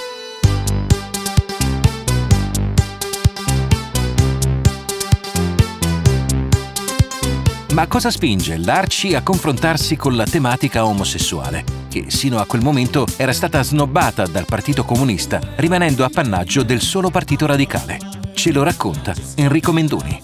Ma 7.74 7.88
cosa 7.88 8.08
spinge 8.08 8.56
l'Arci 8.56 9.16
a 9.16 9.22
confrontarsi 9.24 9.96
con 9.96 10.14
la 10.14 10.22
tematica 10.24 10.86
omosessuale, 10.86 11.64
che 11.88 12.04
sino 12.06 12.38
a 12.38 12.46
quel 12.46 12.62
momento 12.62 13.04
era 13.16 13.32
stata 13.32 13.64
snobbata 13.64 14.28
dal 14.28 14.44
Partito 14.44 14.84
Comunista, 14.84 15.40
rimanendo 15.56 16.04
appannaggio 16.04 16.62
del 16.62 16.80
solo 16.80 17.10
Partito 17.10 17.46
Radicale? 17.46 17.98
Ce 18.32 18.52
lo 18.52 18.62
racconta 18.62 19.12
Enrico 19.34 19.72
Mendoni. 19.72 20.20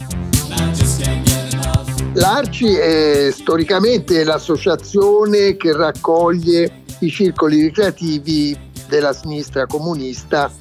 L'Arci 2.12 2.72
è 2.72 3.30
storicamente 3.32 4.22
l'associazione 4.22 5.56
che 5.56 5.72
raccoglie 5.72 6.84
i 7.00 7.10
circoli 7.10 7.62
ricreativi 7.62 8.56
della 8.86 9.12
sinistra 9.12 9.66
comunista 9.66 10.52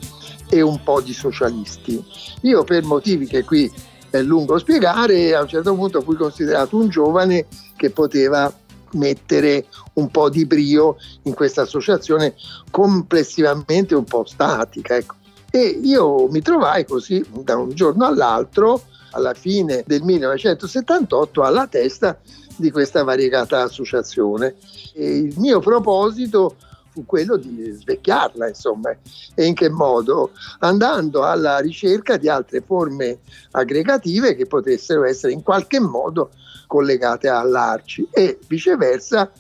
e 0.49 0.61
un 0.61 0.81
po' 0.83 1.01
di 1.01 1.13
socialisti. 1.13 2.03
Io 2.41 2.63
per 2.63 2.83
motivi 2.83 3.27
che 3.27 3.43
qui 3.43 3.71
è 4.09 4.21
lungo 4.21 4.57
spiegare, 4.57 5.35
a 5.35 5.41
un 5.41 5.47
certo 5.47 5.73
punto 5.75 6.01
fui 6.01 6.15
considerato 6.15 6.77
un 6.77 6.89
giovane 6.89 7.47
che 7.75 7.89
poteva 7.91 8.51
mettere 8.93 9.65
un 9.93 10.09
po' 10.09 10.29
di 10.29 10.45
brio 10.45 10.97
in 11.23 11.33
questa 11.33 11.61
associazione 11.61 12.33
complessivamente 12.71 13.95
un 13.95 14.03
po' 14.03 14.25
statica. 14.25 14.95
Ecco. 14.95 15.15
E 15.51 15.79
io 15.81 16.27
mi 16.27 16.41
trovai 16.41 16.85
così 16.85 17.23
da 17.43 17.55
un 17.57 17.69
giorno 17.73 18.05
all'altro, 18.05 18.83
alla 19.11 19.33
fine 19.33 19.83
del 19.85 20.03
1978, 20.03 21.41
alla 21.41 21.67
testa 21.67 22.19
di 22.55 22.71
questa 22.71 23.03
variegata 23.03 23.61
associazione. 23.61 24.55
E 24.93 25.17
il 25.17 25.33
mio 25.37 25.59
proposito 25.59 26.55
fu 26.91 27.05
quello 27.05 27.37
di 27.37 27.71
svecchiarla, 27.71 28.47
insomma. 28.47 28.95
E 29.35 29.45
in 29.45 29.53
che 29.53 29.69
modo? 29.69 30.31
Andando 30.59 31.23
alla 31.23 31.59
ricerca 31.59 32.17
di 32.17 32.29
altre 32.29 32.61
forme 32.61 33.19
aggregative 33.51 34.35
che 34.35 34.45
potessero 34.45 35.05
essere 35.05 35.33
in 35.33 35.43
qualche 35.43 35.79
modo 35.79 36.31
collegate 36.67 37.27
all'ARCI 37.27 38.09
e 38.11 38.39
viceversa 38.47 39.31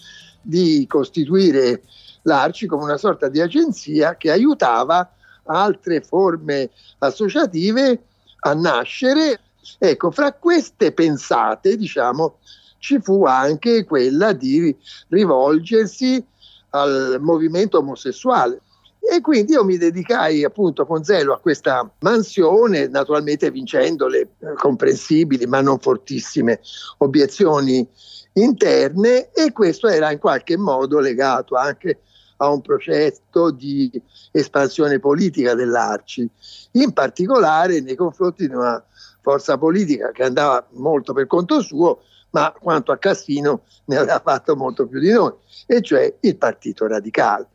di 0.41 0.85
costituire 0.87 1.83
l'ARCI 2.23 2.65
come 2.65 2.83
una 2.83 2.97
sorta 2.97 3.29
di 3.29 3.39
agenzia 3.39 4.15
che 4.15 4.31
aiutava 4.31 5.11
altre 5.45 6.01
forme 6.01 6.69
associative 6.99 8.03
a 8.41 8.53
nascere. 8.53 9.39
Ecco, 9.77 10.11
fra 10.11 10.33
queste 10.33 10.91
pensate, 10.91 11.77
diciamo, 11.77 12.37
ci 12.79 12.99
fu 13.01 13.25
anche 13.25 13.83
quella 13.83 14.31
di 14.33 14.75
rivolgersi 15.09 16.25
al 16.71 17.17
movimento 17.19 17.79
omosessuale. 17.79 18.61
E 18.99 19.21
quindi 19.21 19.53
io 19.53 19.63
mi 19.63 19.77
dedicai 19.77 20.43
appunto 20.43 20.85
con 20.85 21.03
zelo 21.03 21.33
a 21.33 21.39
questa 21.39 21.89
mansione, 22.01 22.87
naturalmente 22.87 23.49
vincendo 23.49 24.07
le 24.07 24.19
eh, 24.19 24.53
comprensibili 24.55 25.47
ma 25.47 25.61
non 25.61 25.79
fortissime 25.79 26.59
obiezioni 26.97 27.87
interne 28.33 29.31
e 29.31 29.51
questo 29.51 29.87
era 29.87 30.11
in 30.11 30.19
qualche 30.19 30.57
modo 30.57 30.99
legato 30.99 31.55
anche 31.55 32.01
a 32.37 32.49
un 32.49 32.61
progetto 32.61 33.51
di 33.51 33.91
espansione 34.31 34.99
politica 34.99 35.55
dell'Arci, 35.55 36.29
in 36.73 36.93
particolare 36.93 37.81
nei 37.81 37.95
confronti 37.95 38.47
di 38.47 38.53
una 38.53 38.83
forza 39.21 39.57
politica 39.57 40.11
che 40.11 40.23
andava 40.23 40.65
molto 40.71 41.13
per 41.13 41.27
conto 41.27 41.61
suo, 41.61 42.01
ma 42.31 42.53
quanto 42.59 42.91
a 42.91 42.97
Cassino 42.97 43.63
ne 43.85 43.97
aveva 43.97 44.19
fatto 44.19 44.55
molto 44.55 44.87
più 44.87 44.99
di 44.99 45.11
noi, 45.11 45.33
e 45.65 45.81
cioè 45.81 46.13
il 46.21 46.37
Partito 46.37 46.87
Radicale. 46.87 47.47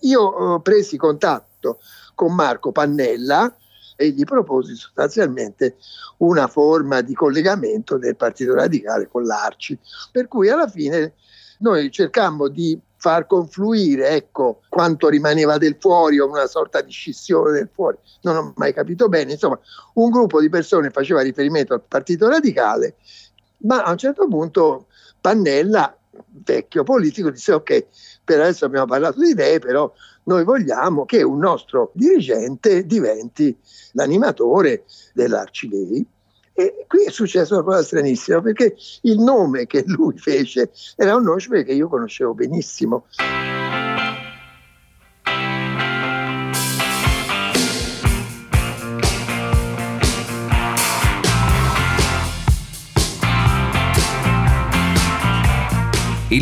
Io 0.00 0.56
eh, 0.56 0.60
presi 0.60 0.96
contatto 0.96 1.78
con 2.14 2.34
Marco 2.34 2.72
Pannella 2.72 3.54
e 3.96 4.10
gli 4.10 4.24
proposi 4.24 4.74
sostanzialmente 4.74 5.76
una 6.18 6.46
forma 6.46 7.00
di 7.00 7.14
collegamento 7.14 7.96
del 7.96 8.16
Partito 8.16 8.54
Radicale 8.54 9.08
con 9.08 9.24
l'Arci, 9.24 9.78
per 10.10 10.28
cui 10.28 10.48
alla 10.48 10.68
fine 10.68 11.14
noi 11.58 11.90
cercammo 11.90 12.48
di 12.48 12.80
far 12.96 13.26
confluire 13.26 14.08
ecco, 14.08 14.62
quanto 14.68 15.08
rimaneva 15.08 15.58
del 15.58 15.76
fuori 15.78 16.18
o 16.18 16.26
una 16.26 16.46
sorta 16.46 16.80
di 16.80 16.90
scissione 16.90 17.52
del 17.52 17.68
fuori, 17.70 17.98
non 18.22 18.36
ho 18.36 18.52
mai 18.56 18.72
capito 18.72 19.08
bene, 19.08 19.32
insomma 19.32 19.58
un 19.94 20.08
gruppo 20.08 20.40
di 20.40 20.48
persone 20.48 20.88
faceva 20.88 21.20
riferimento 21.20 21.74
al 21.74 21.82
Partito 21.86 22.28
Radicale 22.28 22.96
ma 23.64 23.82
a 23.82 23.90
un 23.90 23.98
certo 23.98 24.26
punto 24.28 24.86
Pannella, 25.20 25.96
vecchio 26.44 26.82
politico, 26.82 27.30
disse 27.30 27.52
ok, 27.52 27.86
per 28.24 28.40
adesso 28.40 28.64
abbiamo 28.64 28.86
parlato 28.86 29.20
di 29.20 29.30
idee, 29.30 29.58
però 29.58 29.92
noi 30.24 30.44
vogliamo 30.44 31.04
che 31.04 31.22
un 31.22 31.38
nostro 31.38 31.90
dirigente 31.94 32.86
diventi 32.86 33.56
l'animatore 33.92 34.84
dell'Arcigay. 35.12 36.06
E 36.56 36.84
qui 36.86 37.04
è 37.04 37.10
successa 37.10 37.54
una 37.54 37.64
cosa 37.64 37.82
stranissima 37.82 38.40
perché 38.40 38.76
il 39.02 39.18
nome 39.18 39.66
che 39.66 39.82
lui 39.86 40.16
fece 40.16 40.70
era 40.94 41.16
un 41.16 41.24
nome 41.24 41.64
che 41.64 41.72
io 41.72 41.88
conoscevo 41.88 42.32
benissimo. 42.32 43.06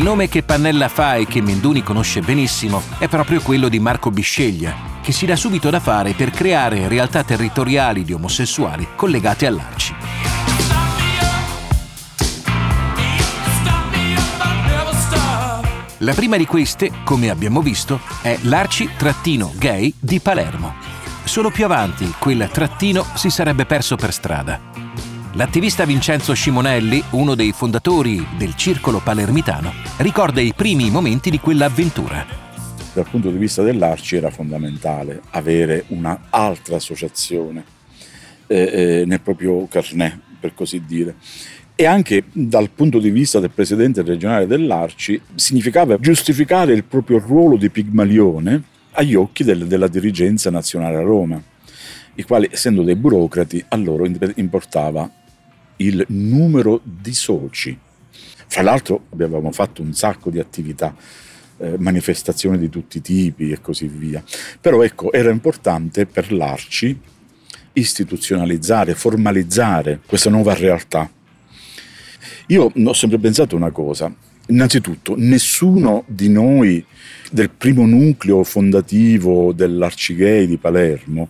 Il 0.03 0.09
nome 0.09 0.27
che 0.27 0.43
Pannella 0.43 0.89
fa 0.89 1.15
e 1.15 1.25
che 1.25 1.41
Menduni 1.41 1.81
conosce 1.81 2.19
benissimo 2.19 2.83
è 2.97 3.07
proprio 3.07 3.39
quello 3.39 3.69
di 3.69 3.79
Marco 3.79 4.11
Bisceglia, 4.11 4.75
che 5.01 5.13
si 5.13 5.25
dà 5.25 5.37
subito 5.37 5.69
da 5.69 5.79
fare 5.79 6.11
per 6.11 6.29
creare 6.29 6.89
realtà 6.89 7.23
territoriali 7.23 8.03
di 8.03 8.11
omosessuali 8.11 8.85
collegate 8.97 9.47
all'Arci. 9.47 9.95
La 15.99 16.13
prima 16.13 16.35
di 16.35 16.45
queste, 16.45 16.91
come 17.05 17.29
abbiamo 17.29 17.61
visto, 17.61 18.01
è 18.21 18.37
l'Arci-Gay 18.41 19.93
di 20.01 20.19
Palermo. 20.19 20.75
Solo 21.23 21.49
più 21.49 21.63
avanti 21.63 22.13
quel 22.19 22.49
trattino 22.51 23.05
si 23.13 23.29
sarebbe 23.29 23.65
perso 23.65 23.95
per 23.95 24.11
strada. 24.11 24.72
L'attivista 25.35 25.83
Vincenzo 25.83 26.35
Scimonelli, 26.35 27.03
uno 27.13 27.33
dei 27.33 27.53
fondatori 27.53 28.23
del 28.37 28.55
Circolo 28.55 28.99
Palermitano, 28.99 29.73
ricorda 29.97 30.41
i 30.41 30.53
primi 30.55 30.91
momenti 30.91 31.31
di 31.31 31.39
quell'avventura. 31.39 32.23
Dal 32.93 33.09
punto 33.09 33.31
di 33.31 33.37
vista 33.39 33.63
dell'Arci 33.63 34.15
era 34.15 34.29
fondamentale 34.29 35.21
avere 35.31 35.85
un'altra 35.87 36.75
associazione 36.75 37.63
eh, 38.45 38.57
eh, 38.57 39.03
nel 39.07 39.21
proprio 39.21 39.65
carnet, 39.65 40.19
per 40.39 40.53
così 40.53 40.83
dire. 40.85 41.15
E 41.73 41.85
anche 41.87 42.25
dal 42.31 42.69
punto 42.69 42.99
di 42.99 43.09
vista 43.09 43.39
del 43.39 43.49
presidente 43.49 44.03
regionale 44.03 44.45
dell'Arci 44.45 45.19
significava 45.33 45.97
giustificare 45.97 46.73
il 46.73 46.83
proprio 46.83 47.17
ruolo 47.17 47.57
di 47.57 47.71
Pigmalione 47.71 48.61
agli 48.91 49.15
occhi 49.15 49.43
del, 49.43 49.65
della 49.65 49.87
dirigenza 49.87 50.51
nazionale 50.51 50.97
a 50.97 51.01
Roma, 51.01 51.41
i 52.13 52.21
quali, 52.21 52.47
essendo 52.51 52.83
dei 52.83 52.95
burocrati, 52.95 53.65
a 53.69 53.75
loro 53.77 54.05
importava 54.35 55.09
il 55.77 56.03
numero 56.09 56.81
di 56.83 57.13
soci. 57.13 57.77
Fra 58.47 58.61
l'altro 58.61 59.05
avevamo 59.13 59.51
fatto 59.51 59.81
un 59.81 59.93
sacco 59.93 60.29
di 60.29 60.39
attività, 60.39 60.95
eh, 61.57 61.77
manifestazioni 61.77 62.57
di 62.57 62.69
tutti 62.69 62.97
i 62.97 63.01
tipi 63.01 63.51
e 63.51 63.61
così 63.61 63.87
via. 63.87 64.23
Però 64.59 64.81
ecco, 64.83 65.11
era 65.11 65.31
importante 65.31 66.05
per 66.05 66.31
l'Arci 66.31 66.99
istituzionalizzare, 67.73 68.93
formalizzare 68.93 69.99
questa 70.05 70.29
nuova 70.29 70.53
realtà. 70.53 71.09
Io 72.47 72.71
ho 72.73 72.93
sempre 72.93 73.17
pensato 73.17 73.55
una 73.55 73.71
cosa, 73.71 74.13
innanzitutto 74.53 75.15
nessuno 75.17 76.03
di 76.07 76.29
noi 76.29 76.83
del 77.31 77.49
primo 77.49 77.85
nucleo 77.87 78.43
fondativo 78.43 79.51
dell'Arcigay 79.51 80.45
di 80.45 80.57
Palermo 80.57 81.27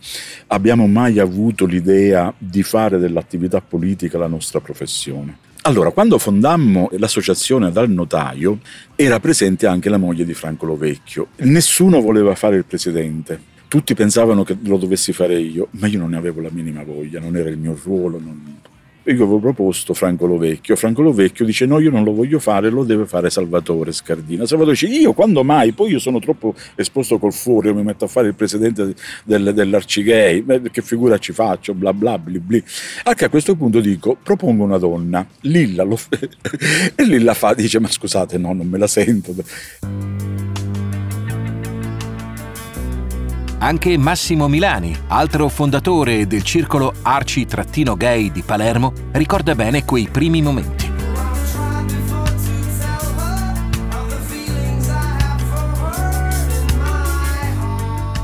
abbiamo 0.48 0.86
mai 0.86 1.20
avuto 1.20 1.66
l'idea 1.66 2.34
di 2.38 2.62
fare 2.62 3.00
dell'attività 3.00 3.62
politica 3.62 4.18
la 4.18 4.28
nostra 4.28 4.60
professione. 4.60 5.38
Allora, 5.66 5.92
quando 5.92 6.18
fondammo 6.18 6.90
l'associazione 6.98 7.72
dal 7.72 7.90
notaio, 7.90 8.60
era 8.98 9.22
presente 9.22 9.66
anche 9.66 9.88
la 9.88 9.96
moglie 9.98 10.26
di 10.26 10.34
Franco 10.34 10.66
Lovecchio. 10.66 11.28
Nessuno 11.38 12.02
voleva 12.02 12.36
fare 12.36 12.58
il 12.58 12.66
presidente. 12.66 13.40
Tutti 13.70 13.94
pensavano 13.94 14.44
che 14.44 14.58
lo 14.62 14.76
dovessi 14.76 15.14
fare 15.14 15.40
io, 15.40 15.70
ma 15.72 15.88
io 15.88 16.00
non 16.00 16.10
ne 16.10 16.18
avevo 16.18 16.42
la 16.42 16.50
minima 16.52 16.84
voglia, 16.84 17.22
non 17.22 17.38
era 17.38 17.50
il 17.50 17.58
mio 17.58 17.80
ruolo. 17.82 18.20
Non... 18.20 18.60
Io 19.06 19.16
avevo 19.16 19.40
proposto 19.40 19.94
Franco 19.94 20.26
Lovecchio. 20.26 20.78
Franco 20.78 21.02
Lovecchio 21.02 21.44
dice: 21.44 21.66
No, 21.66 21.80
io 21.80 21.92
non 21.92 22.06
lo 22.06 22.14
voglio 22.14 22.40
fare, 22.40 22.70
lo 22.70 22.86
deve 22.86 23.06
fare 23.06 23.30
Salvatore 23.30 23.92
Scardina. 23.92 24.46
Salvatore 24.46 24.78
dice: 24.78 24.88
Io 24.88 25.12
quando 25.12 25.44
mai? 25.44 25.74
Poi 25.74 25.92
io 25.92 26.00
sono 26.00 26.20
troppo 26.20 26.56
esposto 26.76 27.18
col 27.18 27.34
fuori, 27.34 27.74
mi 27.74 27.84
metto 27.84 28.06
a 28.06 28.08
fare 28.08 28.30
il 28.30 28.36
presidente 28.36 28.94
del, 29.26 29.54
dell'Arcigay. 29.54 30.62
Che 30.72 30.82
figura 30.82 31.18
ci 31.18 31.34
faccio? 31.34 31.74
Bla 31.74 31.94
bla 31.94 32.18
bli 32.18 32.40
bli. 32.40 32.64
Anche 33.04 33.26
a 33.26 33.30
questo 33.30 33.56
punto 33.56 33.82
dico: 33.82 34.16
propongo 34.22 34.64
una 34.64 34.78
donna. 34.78 35.26
Lilla 35.42 35.84
lo 35.84 36.00
e 36.96 37.04
Lilla 37.04 37.34
fa, 37.34 37.54
dice: 37.54 37.82
Ma 37.82 37.90
scusate, 37.90 38.38
no, 38.38 38.54
non 38.54 38.68
me 38.68 38.78
la 38.78 38.88
sento. 38.88 39.34
Anche 43.64 43.98
Massimo 43.98 44.50
Milani, 44.50 44.94
altro 45.08 45.48
fondatore 45.48 46.28
del 46.28 46.44
circolo 46.44 46.94
Arci-Gay 47.02 48.30
di 48.30 48.42
Palermo, 48.42 48.92
ricorda 49.14 49.56
bene 49.56 49.86
quei 49.86 50.10
primi 50.12 50.42
momenti. 50.42 50.92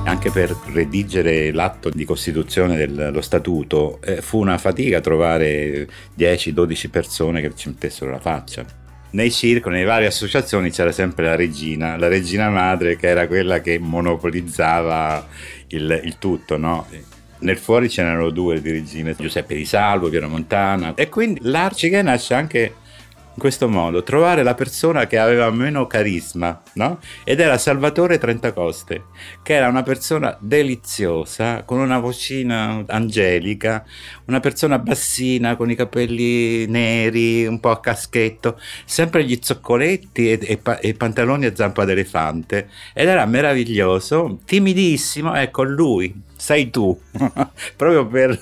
anche 0.04 0.32
per 0.32 0.54
redigere 0.74 1.52
l'atto 1.52 1.90
di 1.90 2.04
costituzione 2.04 2.76
dello 2.76 3.22
statuto 3.22 4.02
eh, 4.02 4.22
fu 4.22 4.40
una 4.40 4.58
fatica 4.58 5.00
trovare 5.02 5.88
10-12 6.18 6.90
persone 6.90 7.42
che 7.42 7.56
ci 7.56 7.70
mettessero 7.70 8.10
la 8.10 8.20
faccia 8.20 8.79
nei 9.12 9.32
circoli, 9.32 9.76
nelle 9.76 9.88
varie 9.88 10.08
associazioni 10.08 10.72
c'era 10.72 10.92
sempre 10.92 11.26
la 11.26 11.36
regina, 11.36 11.98
la 11.98 12.08
regina 12.08 12.50
madre 12.50 12.96
che 12.96 13.08
era 13.08 13.28
quella 13.28 13.62
che 13.62 13.80
monopolizzava 13.80 15.28
il, 15.68 16.02
il 16.04 16.18
tutto, 16.20 16.58
no? 16.58 16.88
Nel 17.40 17.58
fuori 17.58 17.88
c'erano 17.88 18.30
due 18.32 18.62
di 18.62 18.72
regine, 18.72 19.16
Giuseppe 19.18 19.56
Di 19.56 19.66
Salvo, 19.66 20.10
Piero 20.10 20.28
Montana, 20.28 20.94
e 20.96 21.10
quindi 21.10 21.40
l'Arciche 21.44 22.02
nasce 22.02 22.34
anche 22.34 22.74
questo 23.40 23.68
modo, 23.68 24.04
trovare 24.04 24.44
la 24.44 24.54
persona 24.54 25.08
che 25.08 25.18
aveva 25.18 25.50
meno 25.50 25.88
carisma, 25.88 26.62
no? 26.74 27.00
Ed 27.24 27.40
era 27.40 27.58
Salvatore 27.58 28.18
Trentacoste, 28.18 29.06
che 29.42 29.54
era 29.54 29.68
una 29.68 29.84
persona 29.84 30.38
deliziosa, 30.40 31.64
con 31.64 31.80
una 31.80 32.00
vocina 32.00 32.84
angelica, 32.88 33.84
una 34.26 34.40
persona 34.40 34.78
bassina, 34.78 35.56
con 35.56 35.72
i 35.72 35.76
capelli 35.76 36.68
neri, 36.68 37.48
un 37.48 37.60
po' 37.60 37.72
a 37.72 37.80
caschetto, 37.80 38.60
sempre 38.86 39.24
gli 39.24 39.40
zoccoletti 39.42 40.32
e, 40.32 40.40
e, 40.42 40.80
e 40.82 40.94
pantaloni 40.94 41.46
a 41.46 41.56
zampa 41.56 41.86
d'elefante. 41.86 42.70
Ed 42.94 43.08
era 43.08 43.26
meraviglioso, 43.26 44.40
timidissimo, 44.46 45.36
ecco 45.36 45.64
lui, 45.64 46.14
sei 46.36 46.70
tu, 46.70 47.00
proprio 47.76 48.08
per, 48.08 48.40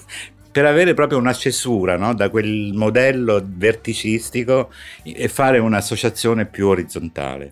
per 0.57 0.65
avere 0.65 0.95
proprio 0.95 1.19
una 1.19 1.33
cesura 1.33 1.97
no? 1.97 2.15
da 2.15 2.31
quel 2.31 2.71
modello 2.73 3.39
verticistico 3.45 4.71
e 5.03 5.27
fare 5.27 5.59
un'associazione 5.59 6.47
più 6.47 6.65
orizzontale. 6.65 7.51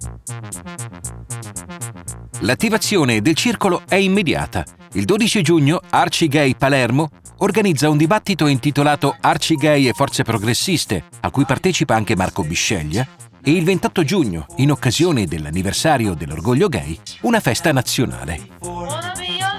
L'attivazione 2.39 3.21
del 3.21 3.35
circolo 3.35 3.83
è 3.87 3.93
immediata. 3.93 4.63
Il 4.93 5.05
12 5.05 5.43
giugno 5.43 5.81
Arci 5.87 6.27
Gay 6.27 6.55
Palermo 6.55 7.09
organizza 7.37 7.89
un 7.89 7.97
dibattito 7.97 8.47
intitolato 8.47 9.15
Arci 9.21 9.53
Gay 9.53 9.87
e 9.87 9.93
Forze 9.93 10.23
Progressiste, 10.23 11.03
a 11.19 11.29
cui 11.29 11.45
partecipa 11.45 11.93
anche 11.93 12.15
Marco 12.15 12.41
Bisceglia, 12.41 13.07
e 13.43 13.51
il 13.51 13.65
28 13.65 14.03
giugno, 14.03 14.47
in 14.55 14.71
occasione 14.71 15.25
dell'anniversario 15.25 16.15
dell'orgoglio 16.15 16.69
gay, 16.69 16.99
una 17.21 17.39
festa 17.39 17.71
nazionale. 17.71 19.54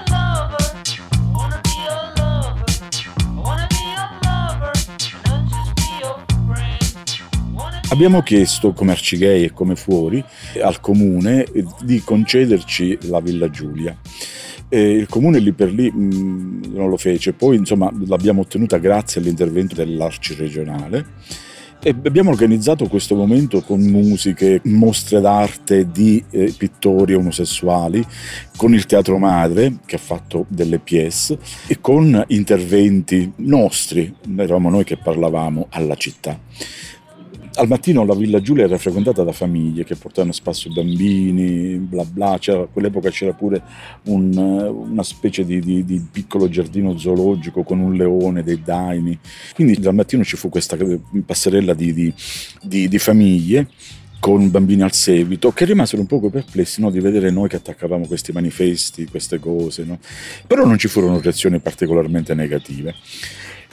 Abbiamo 7.89 8.21
chiesto, 8.21 8.73
come 8.73 8.91
Arcigay 8.91 9.45
e 9.45 9.53
come 9.53 9.77
fuori, 9.77 10.23
al 10.61 10.81
comune 10.81 11.45
di 11.81 12.01
concederci 12.01 12.97
la 13.03 13.21
Villa 13.21 13.49
Giulia. 13.49 13.97
E 14.67 14.91
il 14.91 15.07
comune 15.07 15.39
lì 15.39 15.53
per 15.53 15.71
lì 15.71 15.89
mh, 15.89 16.73
non 16.73 16.89
lo 16.89 16.97
fece, 16.97 17.31
poi 17.31 17.55
insomma 17.55 17.89
l'abbiamo 18.05 18.41
ottenuta 18.41 18.77
grazie 18.77 19.21
all'intervento 19.21 19.73
dell'Arci 19.73 20.35
regionale. 20.35 21.05
E 21.81 21.95
abbiamo 22.03 22.31
organizzato 22.31 22.87
questo 22.87 23.15
momento 23.15 23.61
con 23.61 23.79
musiche, 23.79 24.59
mostre 24.65 25.21
d'arte 25.21 25.89
di 25.89 26.21
eh, 26.29 26.53
pittori 26.57 27.13
omosessuali, 27.13 28.05
con 28.57 28.73
il 28.73 28.85
Teatro 28.85 29.17
Madre 29.17 29.77
che 29.85 29.95
ha 29.95 29.99
fatto 29.99 30.45
delle 30.49 30.79
pièce 30.79 31.39
e 31.67 31.79
con 31.79 32.21
interventi 32.27 33.31
nostri, 33.37 34.13
eravamo 34.35 34.69
noi 34.69 34.83
che 34.83 34.97
parlavamo 34.97 35.67
alla 35.69 35.95
città 35.95 36.37
al 37.57 37.67
mattino 37.67 38.05
la 38.05 38.15
Villa 38.15 38.39
Giulia 38.41 38.65
era 38.65 38.77
frequentata 38.77 39.23
da 39.23 39.31
famiglie 39.31 39.83
che 39.83 39.95
portavano 39.95 40.31
a 40.31 40.35
spasso 40.35 40.71
bambini, 40.71 41.77
bla 41.77 42.05
bla, 42.05 42.39
a 42.39 42.67
quell'epoca 42.71 43.09
c'era 43.09 43.33
pure 43.33 43.61
un, 44.03 44.35
una 44.37 45.03
specie 45.03 45.43
di, 45.43 45.59
di, 45.59 45.83
di, 45.83 46.05
piccolo 46.11 46.47
giardino 46.49 46.97
zoologico 46.97 47.63
con 47.63 47.79
un 47.79 47.95
leone, 47.95 48.43
dei 48.43 48.61
daini. 48.63 49.17
Quindi 49.53 49.79
dal 49.79 49.95
mattino 49.95 50.23
ci 50.23 50.37
fu 50.37 50.49
questa 50.49 50.77
passerella 51.25 51.73
di, 51.73 52.13
di 52.61 52.99
famiglie 52.99 53.67
con 54.19 54.49
bambini 54.49 54.81
al 54.81 54.93
seguito, 54.93 55.51
che 55.51 55.65
rimasero 55.65 56.01
un 56.01 56.07
poco 56.07 56.29
perplessi 56.29 56.81
no, 56.81 56.89
di 56.89 56.99
vedere 56.99 57.29
noi 57.31 57.47
che 57.49 57.57
attaccavamo 57.57 58.07
questi 58.07 58.31
manifesti, 58.31 59.05
queste 59.05 59.39
cose, 59.39 59.83
no? 59.83 59.99
però 60.45 60.65
non 60.65 60.77
ci 60.77 60.87
furono 60.87 61.19
reazioni 61.19 61.59
particolarmente 61.59 62.33
negative. 62.33 62.95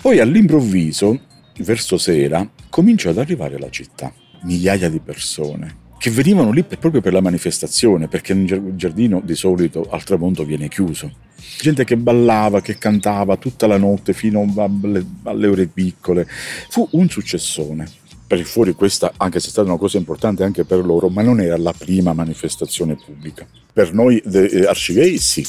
Poi 0.00 0.20
all'improvviso 0.20 1.18
verso 1.58 1.98
sera, 1.98 2.48
cominciò 2.68 3.10
ad 3.10 3.18
arrivare 3.18 3.56
alla 3.56 3.70
città 3.70 4.12
migliaia 4.42 4.88
di 4.88 5.00
persone 5.00 5.82
che 6.04 6.10
venivano 6.10 6.50
lì 6.50 6.62
per, 6.64 6.78
proprio 6.78 7.00
per 7.00 7.14
la 7.14 7.22
manifestazione, 7.22 8.08
perché 8.08 8.34
il 8.34 8.74
giardino 8.76 9.22
di 9.24 9.34
solito 9.34 9.88
al 9.88 10.04
tramonto 10.04 10.44
viene 10.44 10.68
chiuso. 10.68 11.10
Gente 11.58 11.84
che 11.84 11.96
ballava, 11.96 12.60
che 12.60 12.76
cantava 12.76 13.38
tutta 13.38 13.66
la 13.66 13.78
notte 13.78 14.12
fino 14.12 14.46
alle, 14.54 15.02
alle 15.22 15.46
ore 15.46 15.66
piccole. 15.66 16.28
Fu 16.68 16.86
un 16.90 17.08
successone. 17.08 17.88
Per 18.26 18.38
il 18.38 18.44
fuori 18.44 18.74
questa, 18.74 19.14
anche 19.16 19.40
se 19.40 19.46
è 19.46 19.50
stata 19.50 19.68
una 19.68 19.78
cosa 19.78 19.96
importante 19.96 20.44
anche 20.44 20.64
per 20.64 20.84
loro, 20.84 21.08
ma 21.08 21.22
non 21.22 21.40
era 21.40 21.56
la 21.56 21.72
prima 21.72 22.12
manifestazione 22.12 22.96
pubblica. 22.96 23.46
Per 23.72 23.94
noi 23.94 24.18
eh, 24.18 24.66
Arcigay 24.66 25.16
sì. 25.16 25.46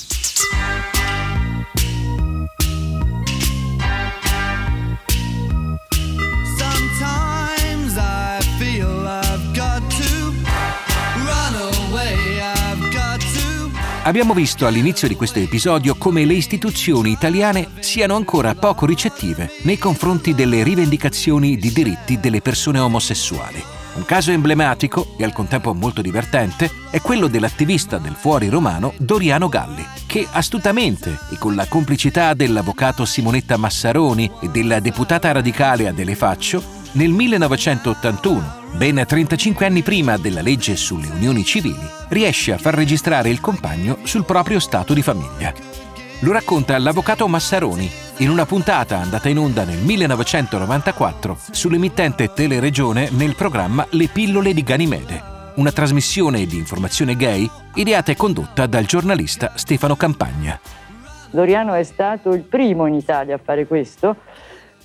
Abbiamo 14.05 14.35
visto 14.35 14.67
all'inizio 14.67 15.07
di 15.07 15.15
questo 15.15 15.39
episodio 15.39 15.95
come 15.95 16.25
le 16.25 16.35
istituzioni 16.35 17.09
italiane 17.09 17.69
siano 17.79 18.15
ancora 18.15 18.53
poco 18.53 18.85
ricettive 18.85 19.49
nei 19.63 19.79
confronti 19.79 20.35
delle 20.35 20.61
rivendicazioni 20.61 21.57
di 21.57 21.71
diritti 21.71 22.19
delle 22.19 22.39
persone 22.39 22.77
omosessuali. 22.77 23.63
Un 23.95 24.05
caso 24.05 24.29
emblematico 24.29 25.15
e 25.17 25.23
al 25.23 25.33
contempo 25.33 25.73
molto 25.73 26.03
divertente 26.03 26.69
è 26.91 27.01
quello 27.01 27.25
dell'attivista 27.25 27.97
del 27.97 28.13
fuori 28.13 28.47
romano 28.47 28.93
Doriano 28.97 29.49
Galli, 29.49 29.83
che 30.05 30.27
astutamente 30.29 31.17
e 31.31 31.39
con 31.39 31.55
la 31.55 31.65
complicità 31.65 32.35
dell'avvocato 32.35 33.05
Simonetta 33.05 33.57
Massaroni 33.57 34.29
e 34.39 34.49
della 34.49 34.79
deputata 34.79 35.31
radicale 35.31 35.87
Adele 35.87 36.13
Faccio, 36.13 36.61
nel 36.91 37.09
1981 37.09 38.64
ben 38.75 39.01
35 39.05 39.65
anni 39.65 39.81
prima 39.81 40.17
della 40.17 40.41
legge 40.41 40.75
sulle 40.75 41.07
unioni 41.07 41.43
civili, 41.45 41.87
riesce 42.09 42.51
a 42.51 42.57
far 42.57 42.73
registrare 42.73 43.29
il 43.29 43.39
compagno 43.39 43.99
sul 44.03 44.25
proprio 44.25 44.59
stato 44.59 44.93
di 44.93 45.01
famiglia. 45.01 45.53
Lo 46.19 46.31
racconta 46.31 46.77
l'avvocato 46.77 47.27
Massaroni 47.27 47.89
in 48.17 48.29
una 48.29 48.45
puntata 48.45 48.97
andata 48.97 49.29
in 49.29 49.37
onda 49.37 49.63
nel 49.63 49.77
1994 49.77 51.37
sull'emittente 51.51 52.33
Teleregione 52.33 53.09
nel 53.11 53.35
programma 53.35 53.85
Le 53.91 54.07
pillole 54.07 54.53
di 54.53 54.63
Ganimede, 54.63 55.21
una 55.55 55.71
trasmissione 55.71 56.45
di 56.45 56.57
informazione 56.57 57.15
gay 57.15 57.49
ideata 57.75 58.11
e 58.11 58.15
condotta 58.15 58.65
dal 58.67 58.85
giornalista 58.85 59.53
Stefano 59.55 59.95
Campagna. 59.95 60.59
Doriano 61.29 61.73
è 61.73 61.83
stato 61.83 62.33
il 62.33 62.41
primo 62.41 62.87
in 62.87 62.93
Italia 62.93 63.35
a 63.35 63.39
fare 63.43 63.67
questo 63.67 64.15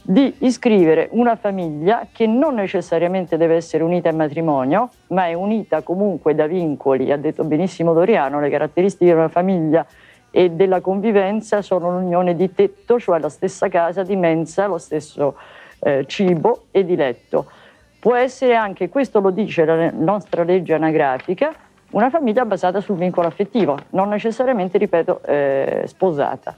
di 0.02 0.34
iscrivere 0.38 1.08
una 1.12 1.36
famiglia 1.36 2.06
che 2.12 2.26
non 2.26 2.54
necessariamente 2.54 3.36
deve 3.36 3.56
essere 3.56 3.84
unita 3.84 4.08
in 4.08 4.16
matrimonio, 4.16 4.90
ma 5.08 5.26
è 5.26 5.34
unita 5.34 5.82
comunque 5.82 6.34
da 6.34 6.46
vincoli, 6.46 7.12
ha 7.12 7.16
detto 7.16 7.44
benissimo 7.44 7.92
Doriano, 7.92 8.40
le 8.40 8.50
caratteristiche 8.50 9.12
di 9.12 9.16
una 9.16 9.28
famiglia 9.28 9.86
e 10.30 10.50
della 10.50 10.80
convivenza 10.80 11.60
sono 11.60 11.90
l'unione 11.90 12.34
di 12.34 12.52
tetto, 12.52 12.98
cioè 12.98 13.18
la 13.18 13.28
stessa 13.28 13.68
casa, 13.68 14.02
di 14.02 14.16
mensa, 14.16 14.66
lo 14.66 14.78
stesso 14.78 15.36
eh, 15.80 16.04
cibo 16.06 16.64
e 16.70 16.84
di 16.84 16.96
letto. 16.96 17.46
può 17.98 18.14
essere 18.14 18.54
anche, 18.54 18.88
questo 18.88 19.20
lo 19.20 19.30
dice 19.30 19.64
la 19.64 19.90
nostra 19.90 20.42
legge 20.42 20.72
anagrafica, 20.72 21.52
una 21.90 22.08
famiglia 22.08 22.44
basata 22.44 22.80
sul 22.80 22.96
vincolo 22.96 23.26
affettivo, 23.26 23.76
non 23.90 24.08
necessariamente, 24.08 24.78
ripeto, 24.78 25.22
eh, 25.24 25.82
sposata. 25.86 26.54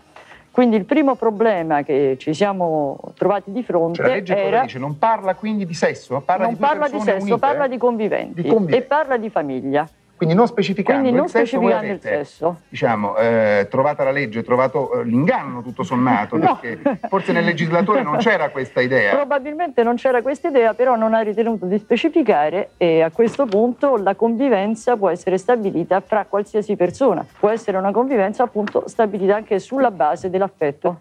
Quindi 0.53 0.77
il 0.77 0.85
primo 0.85 1.15
problema 1.15 1.83
che 1.83 2.17
ci 2.19 2.35
siamo 2.35 2.99
trovati 3.17 3.51
di 3.53 3.63
fronte 3.63 3.97
cioè, 3.97 4.07
la 4.07 4.13
legge 4.13 4.37
era... 4.37 4.61
Dice, 4.61 4.79
non 4.79 4.99
parla 4.99 5.35
quindi 5.35 5.65
di 5.65 5.73
sesso, 5.73 6.21
parla 6.21 6.45
non 6.45 6.53
di 6.53 6.61
parla 6.61 6.89
di 6.91 7.01
sesso, 7.01 7.23
unite, 7.23 7.39
parla 7.39 7.67
di 7.67 7.79
conviventi, 7.79 8.43
di 8.43 8.49
conviventi, 8.51 8.85
e 8.85 8.87
parla 8.87 9.17
di 9.17 9.31
famiglia. 9.31 9.89
Quindi 10.23 10.35
non 10.39 10.47
specificando, 10.47 11.01
Quindi 11.01 11.17
non 11.19 11.27
il 11.27 11.31
sesso, 11.33 11.47
specificando 11.47 11.87
avete, 11.91 12.09
il 12.09 12.15
sesso. 12.27 12.61
Diciamo, 12.69 13.17
eh, 13.17 13.67
trovata 13.69 14.05
la 14.05 14.13
legge, 14.13 14.45
trovato 14.45 15.01
eh, 15.01 15.05
l'inganno 15.05 15.63
tutto 15.63 15.83
sommato, 15.83 16.37
No. 16.43 16.59
perché 16.61 16.99
forse 17.09 17.33
nel 17.33 17.45
legislatore 17.45 18.03
non 18.03 18.19
c'era 18.19 18.51
questa 18.51 18.81
idea. 18.81 19.15
Probabilmente 19.17 19.83
non 19.83 19.97
c'era 19.97 20.23
questa 20.23 20.47
idea, 20.49 20.75
però 20.75 20.95
non 20.95 21.13
ha 21.15 21.21
ritenuto 21.23 21.67
di 21.67 21.77
specificare 21.79 22.71
e 22.77 23.03
a 23.03 23.11
questo 23.11 23.47
punto 23.47 23.97
la 23.97 24.15
convivenza 24.15 24.97
può 24.97 25.09
essere 25.11 25.39
stabilita 25.39 26.01
fra 26.01 26.25
qualsiasi 26.29 26.77
persona, 26.77 27.27
può 27.41 27.49
essere 27.49 27.77
una 27.77 27.91
convivenza 27.91 28.45
appunto 28.45 28.85
stabilita 28.87 29.35
anche 29.35 29.59
sulla 29.59 29.91
base 29.91 30.31
dell'affetto. 30.31 31.01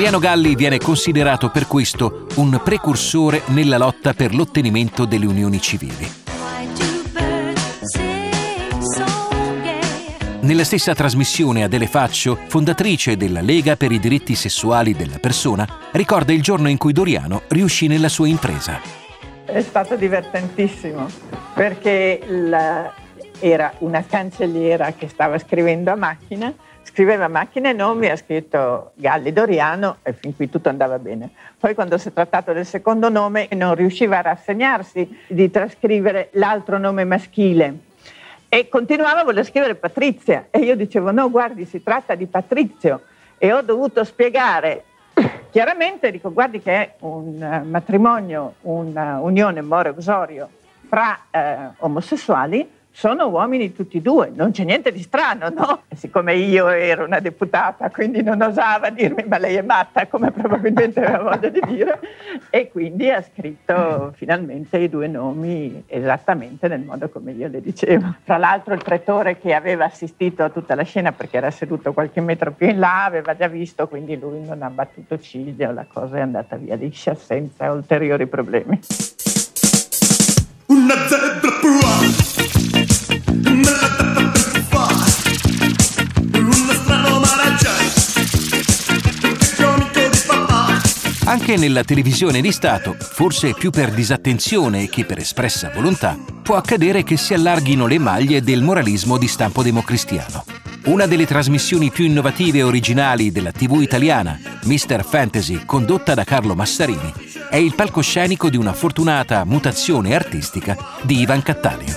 Doriano 0.00 0.18
Galli 0.18 0.54
viene 0.54 0.78
considerato 0.78 1.50
per 1.50 1.66
questo 1.66 2.24
un 2.36 2.58
precursore 2.64 3.42
nella 3.48 3.76
lotta 3.76 4.14
per 4.14 4.34
l'ottenimento 4.34 5.04
delle 5.04 5.26
unioni 5.26 5.60
civili. 5.60 6.10
Nella 10.40 10.64
stessa 10.64 10.94
trasmissione 10.94 11.64
Adele 11.64 11.86
Faccio, 11.86 12.38
fondatrice 12.46 13.18
della 13.18 13.42
Lega 13.42 13.76
per 13.76 13.92
i 13.92 13.98
diritti 13.98 14.34
sessuali 14.34 14.94
della 14.94 15.18
persona, 15.18 15.68
ricorda 15.92 16.32
il 16.32 16.40
giorno 16.40 16.70
in 16.70 16.78
cui 16.78 16.94
Doriano 16.94 17.42
riuscì 17.48 17.86
nella 17.86 18.08
sua 18.08 18.26
impresa. 18.26 18.80
È 19.44 19.60
stato 19.60 19.96
divertentissimo 19.96 21.08
perché 21.52 22.22
la- 22.26 22.90
era 23.38 23.74
una 23.80 24.02
cancelliera 24.02 24.92
che 24.92 25.08
stava 25.08 25.38
scrivendo 25.38 25.90
a 25.90 25.96
macchina, 25.96 26.54
scriveva 26.90 27.26
a 27.26 27.28
macchina 27.28 27.70
i 27.70 27.74
nomi, 27.74 28.08
ha 28.08 28.16
scritto 28.16 28.90
Galli 28.94 29.32
Doriano 29.32 29.98
e 30.02 30.12
fin 30.12 30.34
qui 30.34 30.50
tutto 30.50 30.68
andava 30.68 30.98
bene. 30.98 31.30
Poi 31.56 31.74
quando 31.74 31.96
si 31.98 32.08
è 32.08 32.12
trattato 32.12 32.52
del 32.52 32.66
secondo 32.66 33.08
nome 33.08 33.46
non 33.52 33.76
riusciva 33.76 34.18
a 34.18 34.22
rassegnarsi 34.22 35.18
di 35.28 35.50
trascrivere 35.50 36.30
l'altro 36.32 36.78
nome 36.78 37.04
maschile. 37.04 37.78
E 38.48 38.68
continuava 38.68 39.20
a 39.20 39.24
voler 39.24 39.44
scrivere 39.44 39.76
Patrizia. 39.76 40.48
E 40.50 40.58
io 40.58 40.74
dicevo 40.74 41.12
no 41.12 41.30
guardi 41.30 41.64
si 41.64 41.80
tratta 41.80 42.16
di 42.16 42.26
Patrizio. 42.26 43.02
E 43.38 43.52
ho 43.52 43.62
dovuto 43.62 44.02
spiegare 44.02 44.84
chiaramente 45.50 46.10
dico 46.10 46.32
guardi 46.32 46.60
che 46.60 46.72
è 46.72 46.94
un 47.00 47.40
eh, 47.40 47.62
matrimonio, 47.62 48.54
un'unione 48.62 49.62
more-uxorio 49.62 50.48
fra 50.88 51.18
eh, 51.30 51.56
omosessuali 51.78 52.78
sono 52.92 53.28
uomini 53.28 53.72
tutti 53.72 53.98
e 53.98 54.00
due, 54.00 54.30
non 54.34 54.50
c'è 54.50 54.64
niente 54.64 54.92
di 54.92 55.02
strano, 55.02 55.48
no? 55.48 55.82
E 55.88 55.96
siccome 55.96 56.34
io 56.34 56.68
ero 56.68 57.04
una 57.04 57.20
deputata, 57.20 57.88
quindi 57.90 58.22
non 58.22 58.40
osava 58.42 58.90
dirmi 58.90 59.24
ma 59.26 59.38
lei 59.38 59.56
è 59.56 59.62
matta, 59.62 60.06
come 60.06 60.30
probabilmente 60.30 61.02
aveva 61.04 61.30
voglia 61.30 61.48
di 61.48 61.60
dire, 61.66 62.00
e 62.50 62.70
quindi 62.70 63.10
ha 63.10 63.22
scritto 63.22 64.12
finalmente 64.16 64.78
i 64.78 64.88
due 64.88 65.06
nomi 65.06 65.84
esattamente 65.86 66.68
nel 66.68 66.80
modo 66.80 67.08
come 67.08 67.32
io 67.32 67.48
le 67.48 67.60
dicevo. 67.60 68.16
Tra 68.24 68.36
l'altro 68.36 68.74
il 68.74 68.82
pretore 68.82 69.38
che 69.38 69.54
aveva 69.54 69.84
assistito 69.84 70.42
a 70.42 70.50
tutta 70.50 70.74
la 70.74 70.82
scena 70.82 71.12
perché 71.12 71.36
era 71.36 71.50
seduto 71.50 71.92
qualche 71.92 72.20
metro 72.20 72.52
più 72.52 72.68
in 72.68 72.78
là 72.78 73.04
aveva 73.04 73.36
già 73.36 73.46
visto, 73.46 73.88
quindi 73.88 74.18
lui 74.18 74.44
non 74.44 74.62
ha 74.62 74.70
battuto 74.70 75.18
ciglio, 75.18 75.72
la 75.72 75.86
cosa 75.90 76.18
è 76.18 76.20
andata 76.20 76.56
via 76.56 76.74
liscia 76.74 77.14
senza 77.14 77.70
ulteriori 77.70 78.26
problemi. 78.26 78.80
Una 80.66 80.94
zebra 81.08 81.49
Anche 91.30 91.56
nella 91.56 91.84
televisione 91.84 92.40
di 92.40 92.50
Stato, 92.50 92.96
forse 92.98 93.54
più 93.54 93.70
per 93.70 93.92
disattenzione 93.92 94.88
che 94.88 95.04
per 95.04 95.18
espressa 95.18 95.70
volontà, 95.72 96.18
può 96.42 96.56
accadere 96.56 97.04
che 97.04 97.16
si 97.16 97.34
allarghino 97.34 97.86
le 97.86 98.00
maglie 98.00 98.42
del 98.42 98.62
moralismo 98.62 99.16
di 99.16 99.28
stampo 99.28 99.62
democristiano. 99.62 100.44
Una 100.86 101.06
delle 101.06 101.26
trasmissioni 101.26 101.90
più 101.90 102.04
innovative 102.04 102.58
e 102.58 102.62
originali 102.64 103.30
della 103.30 103.52
TV 103.52 103.80
italiana, 103.80 104.40
Mr. 104.64 105.04
Fantasy, 105.04 105.64
condotta 105.64 106.14
da 106.14 106.24
Carlo 106.24 106.56
Massarini, 106.56 107.12
è 107.48 107.56
il 107.56 107.76
palcoscenico 107.76 108.50
di 108.50 108.56
una 108.56 108.72
fortunata 108.72 109.44
mutazione 109.44 110.16
artistica 110.16 110.76
di 111.02 111.20
Ivan 111.20 111.42
Cattaneo. 111.44 111.94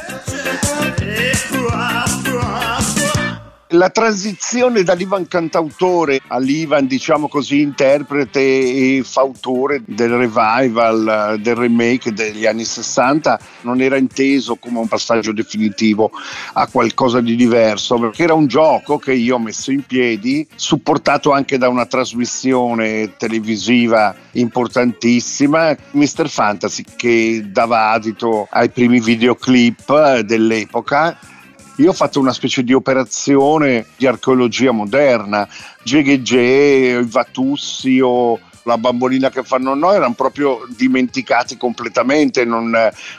La 3.73 3.89
transizione 3.89 4.83
dall'Ivan 4.83 5.27
cantautore 5.27 6.21
all'Ivan, 6.27 6.85
diciamo 6.85 7.27
così, 7.27 7.61
interprete 7.61 8.39
e 8.39 9.01
fautore 9.03 9.81
del 9.83 10.11
revival, 10.11 11.39
del 11.39 11.55
remake 11.55 12.13
degli 12.13 12.45
anni 12.45 12.65
60, 12.65 13.39
non 13.61 13.81
era 13.81 13.97
inteso 13.97 14.57
come 14.57 14.77
un 14.77 14.87
passaggio 14.87 15.31
definitivo 15.31 16.11
a 16.53 16.67
qualcosa 16.67 17.19
di 17.19 17.35
diverso, 17.35 17.97
perché 17.97 18.21
era 18.21 18.35
un 18.35 18.45
gioco 18.45 18.99
che 18.99 19.13
io 19.13 19.37
ho 19.37 19.39
messo 19.39 19.71
in 19.71 19.81
piedi, 19.87 20.47
supportato 20.53 21.31
anche 21.31 21.57
da 21.57 21.67
una 21.67 21.87
trasmissione 21.87 23.15
televisiva 23.17 24.13
importantissima, 24.33 25.75
Mr. 25.93 26.29
Fantasy, 26.29 26.83
che 26.95 27.43
dava 27.47 27.89
adito 27.89 28.47
ai 28.51 28.69
primi 28.69 28.99
videoclip 28.99 30.19
dell'epoca 30.19 31.17
io 31.77 31.89
ho 31.89 31.93
fatto 31.93 32.19
una 32.19 32.33
specie 32.33 32.63
di 32.63 32.73
operazione 32.73 33.85
di 33.97 34.05
archeologia 34.05 34.71
moderna, 34.71 35.47
Gegege, 35.81 36.99
i 37.01 37.05
Vatussi 37.05 37.99
o 37.99 38.39
la 38.63 38.77
bambolina 38.77 39.29
che 39.29 39.43
fanno 39.43 39.73
noi 39.73 39.95
erano 39.95 40.13
proprio 40.13 40.65
dimenticati 40.69 41.57
completamente, 41.57 42.45
non, 42.45 42.71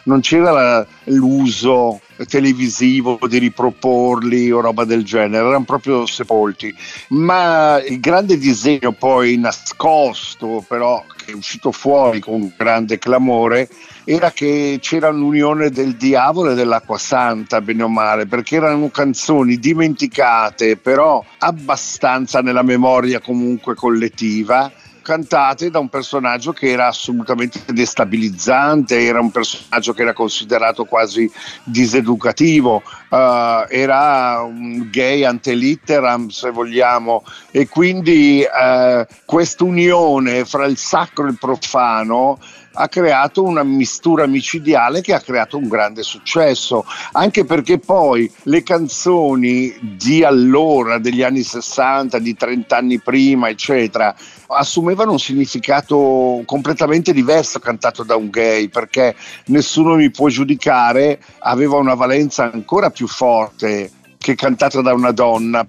non 0.04 0.20
c'era 0.20 0.50
la- 0.50 0.86
l'uso 1.04 2.00
televisivo 2.28 3.18
di 3.28 3.38
riproporli 3.38 4.50
o 4.50 4.60
roba 4.60 4.84
del 4.84 5.04
genere, 5.04 5.46
erano 5.46 5.64
proprio 5.64 6.06
sepolti. 6.06 6.74
Ma 7.08 7.82
il 7.86 8.00
grande 8.00 8.38
disegno 8.38 8.92
poi 8.92 9.36
nascosto, 9.36 10.64
però 10.66 11.04
che 11.24 11.32
è 11.32 11.34
uscito 11.34 11.72
fuori 11.72 12.20
con 12.20 12.52
grande 12.56 12.98
clamore, 12.98 13.68
era 14.04 14.30
che 14.30 14.78
c'era 14.80 15.10
l'unione 15.10 15.70
del 15.70 15.96
diavolo 15.96 16.50
e 16.50 16.54
dell'acqua 16.54 16.98
santa, 16.98 17.60
bene 17.60 17.82
o 17.82 17.88
male, 17.88 18.26
perché 18.26 18.56
erano 18.56 18.90
canzoni 18.90 19.58
dimenticate, 19.58 20.76
però 20.76 21.24
abbastanza 21.38 22.40
nella 22.40 22.62
memoria 22.62 23.20
comunque 23.20 23.74
collettiva 23.74 24.70
cantate 25.04 25.70
da 25.70 25.78
un 25.78 25.90
personaggio 25.90 26.52
che 26.52 26.70
era 26.70 26.86
assolutamente 26.86 27.60
destabilizzante, 27.72 29.04
era 29.04 29.20
un 29.20 29.30
personaggio 29.30 29.92
che 29.92 30.02
era 30.02 30.14
considerato 30.14 30.86
quasi 30.86 31.30
diseducativo, 31.62 32.82
eh, 33.14 33.66
era 33.68 34.42
un 34.42 34.88
gay 34.90 35.22
ante 35.24 35.54
litteram 35.54 36.28
se 36.28 36.50
vogliamo 36.50 37.24
e 37.52 37.68
quindi 37.68 38.42
eh, 38.42 39.06
quest'unione 39.24 40.44
fra 40.44 40.64
il 40.66 40.76
sacro 40.76 41.26
e 41.26 41.30
il 41.30 41.38
profano 41.38 42.38
ha 42.74 42.88
creato 42.88 43.42
una 43.42 43.62
mistura 43.62 44.26
micidiale 44.26 45.00
che 45.00 45.14
ha 45.14 45.20
creato 45.20 45.56
un 45.56 45.68
grande 45.68 46.02
successo, 46.02 46.84
anche 47.12 47.44
perché 47.44 47.78
poi 47.78 48.30
le 48.44 48.62
canzoni 48.62 49.74
di 49.80 50.24
allora, 50.24 50.98
degli 50.98 51.22
anni 51.22 51.42
60, 51.42 52.18
di 52.18 52.34
30 52.34 52.76
anni 52.76 52.98
prima, 52.98 53.48
eccetera, 53.48 54.14
assumevano 54.48 55.12
un 55.12 55.18
significato 55.18 56.42
completamente 56.44 57.12
diverso 57.12 57.58
cantato 57.58 58.02
da 58.02 58.16
un 58.16 58.30
gay, 58.30 58.68
perché 58.68 59.14
nessuno 59.46 59.94
mi 59.94 60.10
può 60.10 60.28
giudicare, 60.28 61.20
aveva 61.40 61.76
una 61.76 61.94
valenza 61.94 62.50
ancora 62.50 62.90
più 62.90 63.03
forte 63.06 63.90
che 64.18 64.34
cantata 64.34 64.80
da 64.80 64.92
una 64.92 65.12
donna. 65.12 65.66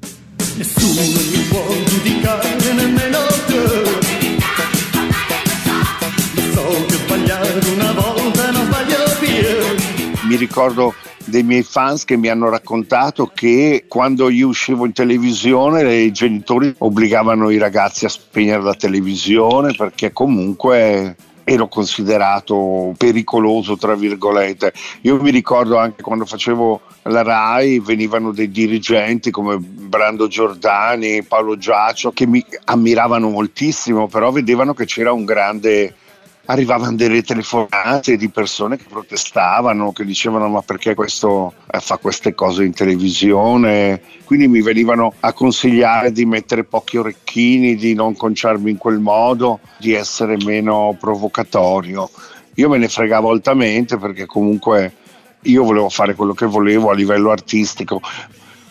Nessuno 0.55 1.01
mi 1.01 1.45
può 1.49 1.65
giudicare 1.85 2.73
nemmeno 2.73 3.19
te 3.47 3.95
so 6.53 6.85
che 6.85 6.93
sbagliare 6.93 7.59
una 7.73 7.91
volta 7.91 8.51
non 8.51 8.65
sbaglio 8.65 8.95
più 9.19 10.27
Mi 10.27 10.35
ricordo 10.35 10.93
dei 11.25 11.43
miei 11.43 11.63
fans 11.63 12.05
che 12.05 12.17
mi 12.17 12.29
hanno 12.29 12.49
raccontato 12.49 13.31
che 13.33 13.85
quando 13.87 14.29
io 14.29 14.47
uscivo 14.47 14.85
in 14.85 14.93
televisione 14.93 15.95
i 15.95 16.11
genitori 16.11 16.73
obbligavano 16.77 17.49
i 17.49 17.57
ragazzi 17.57 18.05
a 18.05 18.09
spegnere 18.09 18.61
la 18.61 18.75
televisione 18.75 19.73
perché 19.73 20.13
comunque 20.13 21.15
ero 21.45 21.67
considerato 21.67 22.93
pericoloso, 22.97 23.77
tra 23.77 23.95
virgolette. 23.95 24.73
Io 25.01 25.21
mi 25.21 25.29
ricordo 25.29 25.77
anche 25.77 26.01
quando 26.01 26.25
facevo 26.25 26.81
la 27.03 27.21
RAI, 27.21 27.79
venivano 27.79 28.31
dei 28.31 28.49
dirigenti 28.49 29.29
come 29.29 29.57
Brando 29.59 30.27
Giordani, 30.27 31.23
Paolo 31.23 31.55
Giaccio, 31.55 32.11
che 32.11 32.25
mi 32.25 32.43
ammiravano 32.65 33.29
moltissimo, 33.29 34.07
però 34.07 34.31
vedevano 34.31 34.73
che 34.73 34.85
c'era 34.85 35.13
un 35.13 35.23
grande 35.23 35.95
arrivavano 36.45 36.95
delle 36.95 37.23
telefonate 37.23 38.17
di 38.17 38.29
persone 38.29 38.77
che 38.77 38.85
protestavano, 38.87 39.91
che 39.91 40.05
dicevano 40.05 40.47
ma 40.47 40.61
perché 40.61 40.93
questo 40.93 41.53
eh, 41.71 41.79
fa 41.79 41.97
queste 41.97 42.35
cose 42.35 42.63
in 42.63 42.73
televisione, 42.73 44.01
quindi 44.25 44.47
mi 44.47 44.61
venivano 44.61 45.13
a 45.19 45.33
consigliare 45.33 46.11
di 46.11 46.25
mettere 46.25 46.63
pochi 46.63 46.97
orecchini, 46.97 47.75
di 47.75 47.93
non 47.93 48.15
conciarmi 48.15 48.71
in 48.71 48.77
quel 48.77 48.99
modo, 48.99 49.59
di 49.77 49.93
essere 49.93 50.37
meno 50.43 50.95
provocatorio. 50.99 52.09
Io 52.55 52.69
me 52.69 52.77
ne 52.77 52.87
fregavo 52.87 53.31
altamente 53.31 53.97
perché 53.97 54.25
comunque 54.25 54.93
io 55.41 55.63
volevo 55.63 55.89
fare 55.89 56.15
quello 56.15 56.33
che 56.33 56.45
volevo 56.45 56.89
a 56.89 56.93
livello 56.93 57.31
artistico. 57.31 58.01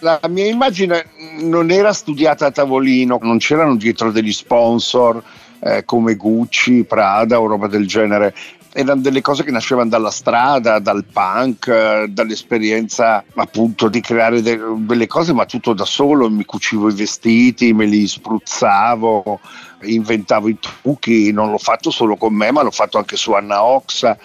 La 0.01 0.21
mia 0.29 0.47
immagine 0.47 1.07
non 1.41 1.71
era 1.71 1.93
studiata 1.93 2.47
a 2.47 2.51
tavolino, 2.51 3.19
non 3.23 3.39
c'erano 3.39 3.77
dietro 3.77 4.11
degli 4.11 4.33
sponsor, 4.33 5.23
eh, 5.65 5.85
come 5.85 6.15
Gucci, 6.15 6.85
Prada 6.85 7.41
o 7.41 7.47
roba 7.47 7.67
del 7.67 7.87
genere. 7.87 8.35
Erano 8.77 9.01
delle 9.01 9.21
cose 9.21 9.45
che 9.45 9.53
nascevano 9.53 9.89
dalla 9.89 10.11
strada, 10.11 10.81
dal 10.81 11.05
punk, 11.05 11.69
eh, 11.69 12.07
dall'esperienza 12.09 13.25
appunto 13.35 13.89
di 13.89 14.01
creare 14.01 14.43
de- 14.43 14.59
delle 14.79 15.07
cose, 15.07 15.33
ma 15.33 15.47
tutto 15.47 15.73
da 15.73 15.85
solo. 15.85 16.29
Mi 16.29 16.45
cucivo 16.45 16.89
i 16.89 16.95
vestiti, 16.95 17.73
me 17.73 17.87
li 17.87 18.07
spruzzavo, 18.07 19.41
inventavo 19.83 20.49
i 20.49 20.59
trucchi. 20.59 21.33
Non 21.33 21.51
l'ho 21.51 21.59
fatto 21.59 21.91
solo 21.91 22.17
con 22.17 22.35
me, 22.35 22.51
ma 22.51 22.63
l'ho 22.63 22.73
fatto 22.73 22.99
anche 22.99 23.17
su 23.17 23.33
Anna 23.33 23.63
Oxa. 23.63 24.19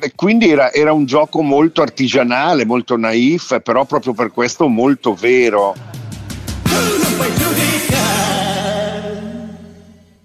E 0.00 0.12
quindi 0.14 0.50
era, 0.50 0.72
era 0.72 0.92
un 0.92 1.04
gioco 1.04 1.42
molto 1.42 1.82
artigianale, 1.82 2.64
molto 2.64 2.96
naif, 2.96 3.60
però 3.60 3.84
proprio 3.84 4.14
per 4.14 4.32
questo 4.32 4.66
molto 4.66 5.14
vero. 5.14 5.74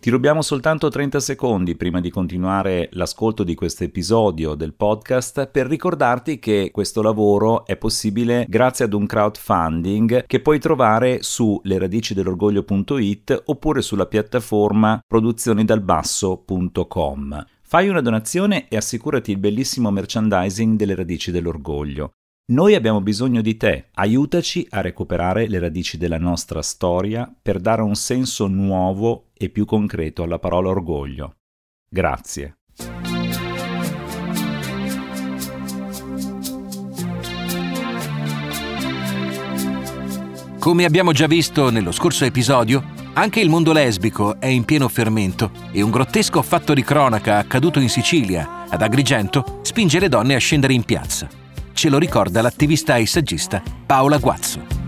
Ti 0.05 0.11
rubiamo 0.11 0.43
soltanto 0.43 0.87
30 0.87 1.19
secondi 1.19 1.75
prima 1.75 1.99
di 1.99 2.11
continuare 2.11 2.89
l'ascolto 2.91 3.43
di 3.43 3.55
questo 3.55 3.85
episodio 3.85 4.53
del 4.53 4.75
podcast 4.75 5.47
per 5.47 5.65
ricordarti 5.65 6.37
che 6.37 6.69
questo 6.71 7.01
lavoro 7.01 7.65
è 7.65 7.75
possibile 7.75 8.45
grazie 8.47 8.85
ad 8.85 8.93
un 8.93 9.07
crowdfunding 9.07 10.27
che 10.27 10.41
puoi 10.41 10.59
trovare 10.59 11.23
su 11.23 11.59
leradici 11.63 12.13
oppure 13.45 13.81
sulla 13.81 14.05
piattaforma 14.05 14.99
produzionidalbasso.com. 15.07 17.45
Fai 17.63 17.89
una 17.89 18.01
donazione 18.01 18.67
e 18.67 18.77
assicurati 18.77 19.31
il 19.31 19.39
bellissimo 19.39 19.89
merchandising 19.89 20.77
delle 20.77 20.93
radici 20.93 21.31
dell'orgoglio. 21.31 22.11
Noi 22.47 22.75
abbiamo 22.75 23.01
bisogno 23.01 23.41
di 23.41 23.57
te, 23.57 23.87
aiutaci 23.93 24.67
a 24.69 24.81
recuperare 24.81 25.47
le 25.47 25.57
radici 25.57 25.97
della 25.97 26.19
nostra 26.19 26.61
storia 26.61 27.27
per 27.41 27.59
dare 27.59 27.81
un 27.81 27.95
senso 27.95 28.45
nuovo 28.45 29.29
e 29.33 29.49
più 29.49 29.65
concreto 29.65 30.21
alla 30.21 30.37
parola 30.37 30.69
orgoglio. 30.69 31.37
Grazie. 31.89 32.57
Come 40.59 40.85
abbiamo 40.85 41.13
già 41.13 41.25
visto 41.25 41.71
nello 41.71 41.91
scorso 41.91 42.25
episodio, 42.25 42.83
anche 43.13 43.39
il 43.39 43.49
mondo 43.49 43.73
lesbico 43.73 44.39
è 44.39 44.45
in 44.45 44.65
pieno 44.65 44.87
fermento 44.87 45.49
e 45.71 45.81
un 45.81 45.89
grottesco 45.89 46.43
fatto 46.43 46.75
di 46.75 46.83
cronaca 46.83 47.39
accaduto 47.39 47.79
in 47.79 47.89
Sicilia, 47.89 48.67
ad 48.69 48.83
Agrigento, 48.83 49.61
spinge 49.63 49.99
le 49.99 50.09
donne 50.09 50.35
a 50.35 50.39
scendere 50.39 50.73
in 50.73 50.83
piazza 50.83 51.43
ce 51.75 51.89
lo 51.89 51.97
ricorda 51.97 52.41
l'attivista 52.41 52.95
e 52.95 53.05
saggista 53.05 53.61
Paola 53.85 54.17
Guazzo. 54.17 54.84